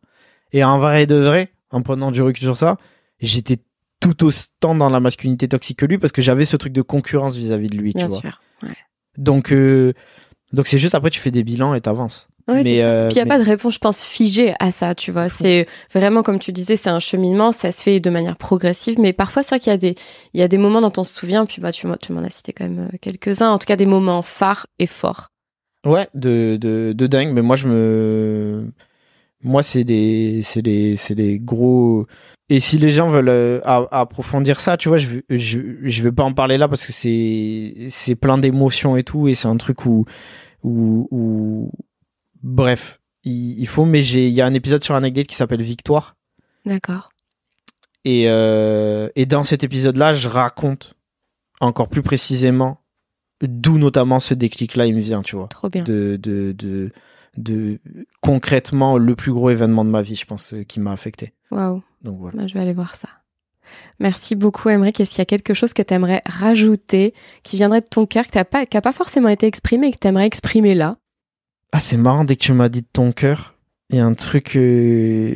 [0.53, 2.77] Et en vrai de vrai, en prenant du recul sur ça,
[3.19, 3.57] j'étais
[3.99, 7.35] tout autant dans la masculinité toxique que lui parce que j'avais ce truc de concurrence
[7.35, 8.31] vis-à-vis de lui, Bien tu vois.
[9.17, 9.93] Donc, euh,
[10.53, 12.27] donc c'est juste après tu fais des bilans et t'avances.
[12.49, 14.71] Oui, Mais, euh, Puis il n'y a mais- pas de réponse, je pense, figée à
[14.71, 15.29] ça, tu vois.
[15.29, 19.13] C'est vraiment, comme tu disais, c'est un cheminement, ça se fait de manière progressive, mais
[19.13, 19.95] parfois, c'est vrai qu'il y a des,
[20.33, 22.21] il y a des moments dont on se souvient, puis bah, tu, m'en- tu m'en
[22.21, 25.29] as cité quand même euh, quelques-uns, en tout cas des moments phares et forts.
[25.85, 27.31] Ouais, de, de, de dingue.
[27.33, 28.67] Mais moi, je me.
[29.41, 32.07] Moi, c'est des, c'est des, c'est des gros.
[32.49, 36.23] Et si les gens veulent euh, approfondir ça, tu vois, je, je, je vais pas
[36.23, 39.29] en parler là parce que c'est, c'est plein d'émotions et tout.
[39.29, 40.03] Et c'est un truc où.
[40.63, 41.71] Où, où...
[42.41, 43.85] Bref, il, il faut.
[43.85, 46.15] Mais il y a un épisode sur Anecdote qui s'appelle Victoire.
[46.65, 47.09] D'accord.
[48.05, 50.95] Et, euh, et dans cet épisode-là, je raconte
[51.61, 52.81] encore plus précisément
[53.41, 55.83] d'où notamment ce déclic-là il me vient, tu vois Trop bien.
[55.83, 56.91] de, de, de,
[57.37, 57.79] de
[58.21, 61.33] concrètement le plus gros événement de ma vie, je pense, euh, qui m'a affecté.
[61.51, 61.81] Waouh.
[62.01, 62.37] Donc voilà.
[62.37, 63.09] Bah, je vais aller voir ça.
[63.99, 64.99] Merci beaucoup, Emmerich.
[64.99, 68.25] Est-ce qu'il y a quelque chose que tu aimerais rajouter, qui viendrait de ton cœur,
[68.49, 70.97] pas, qui n'a pas forcément été exprimé et que tu aimerais exprimer là?
[71.71, 73.55] Ah, c'est marrant, dès que tu m'as dit de ton cœur,
[73.89, 75.35] il y a un truc, euh,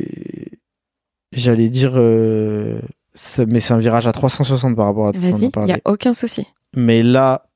[1.32, 2.80] j'allais dire, euh,
[3.14, 6.12] ça- mais c'est un virage à 360 par rapport à Vas-y, il n'y a aucun
[6.12, 6.46] souci.
[6.76, 7.46] Mais là,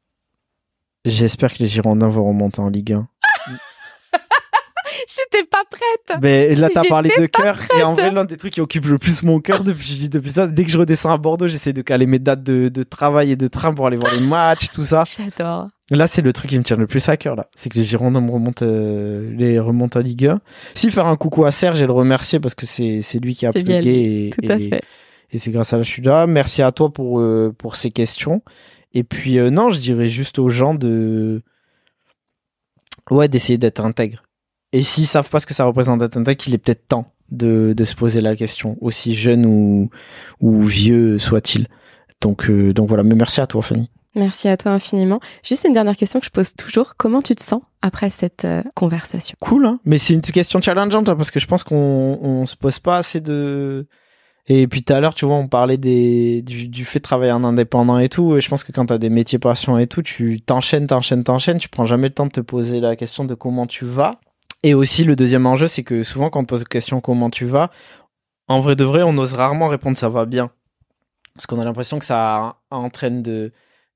[1.04, 3.08] j'espère que les Girondins vont remonter en Ligue 1.
[5.08, 6.20] J'étais pas prête.
[6.22, 7.58] Mais là, t'as parlé de cœur.
[7.78, 10.30] Et en vrai, l'un des trucs qui occupe le plus mon cœur depuis, je depuis
[10.30, 13.30] ça, dès que je redescends à Bordeaux, j'essaie de caler mes dates de, de travail
[13.32, 15.04] et de train pour aller voir les matchs, tout ça.
[15.06, 15.68] J'adore.
[15.90, 17.48] Là, c'est le truc qui me tient le plus à cœur, là.
[17.54, 20.40] C'est que les Girondins me remontent, euh, les remontent à Ligue 1.
[20.74, 23.44] Si faire un coucou à Serge et le remercier parce que c'est, c'est lui qui
[23.46, 24.82] a plugué et, Tout à et- fait.
[25.32, 26.26] et c'est grâce à la chute là.
[26.26, 28.42] Merci à toi pour, euh, pour ces questions.
[28.94, 31.42] Et puis, euh, non, je dirais juste aux gens de,
[33.10, 34.21] ouais, d'essayer d'être intègre.
[34.72, 37.74] Et s'ils savent pas ce que ça représente d'être intègre, il est peut-être temps de,
[37.76, 39.90] de se poser la question, aussi jeune ou,
[40.40, 41.66] ou vieux soit-il.
[42.20, 43.02] Donc, euh, donc voilà.
[43.02, 43.90] Mais merci à toi, Fanny.
[44.14, 45.20] Merci à toi infiniment.
[45.42, 46.96] Juste une dernière question que je pose toujours.
[46.96, 49.36] Comment tu te sens après cette euh, conversation?
[49.40, 52.56] Cool, hein Mais c'est une question challengeante hein, parce que je pense qu'on on se
[52.56, 53.86] pose pas assez de.
[54.48, 57.32] Et puis tout à l'heure, tu vois, on parlait des, du, du fait de travailler
[57.32, 58.36] en indépendant et tout.
[58.36, 61.24] Et je pense que quand tu as des métiers passion et tout, tu t'enchaînes, t'enchaînes,
[61.24, 61.58] t'enchaînes.
[61.58, 64.20] Tu prends jamais le temps de te poser la question de comment tu vas.
[64.62, 67.46] Et aussi, le deuxième enjeu, c'est que souvent, quand on pose la question comment tu
[67.46, 67.70] vas,
[68.48, 70.50] en vrai de vrai, on ose rarement répondre ça va bien.
[71.34, 73.52] Parce qu'on a l'impression que ça entraîne de,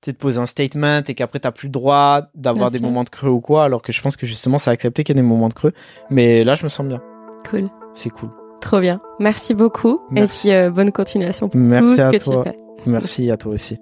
[0.07, 3.29] de poser un statement et qu'après, t'as plus le droit d'avoir des moments de creux
[3.31, 3.65] ou quoi.
[3.65, 5.73] Alors que je pense que justement, c'est accepté qu'il y ait des moments de creux.
[6.11, 7.03] Mais là, je me sens bien.
[7.51, 7.69] Cool.
[7.95, 8.31] C'est cool.
[8.61, 9.01] Trop bien.
[9.21, 10.01] Merci beaucoup.
[10.11, 10.49] Merci.
[10.49, 12.45] Et puis, euh, bonne continuation pour Merci tout ce à que toi.
[12.45, 12.57] tu fais.
[12.87, 13.79] Merci à toi aussi.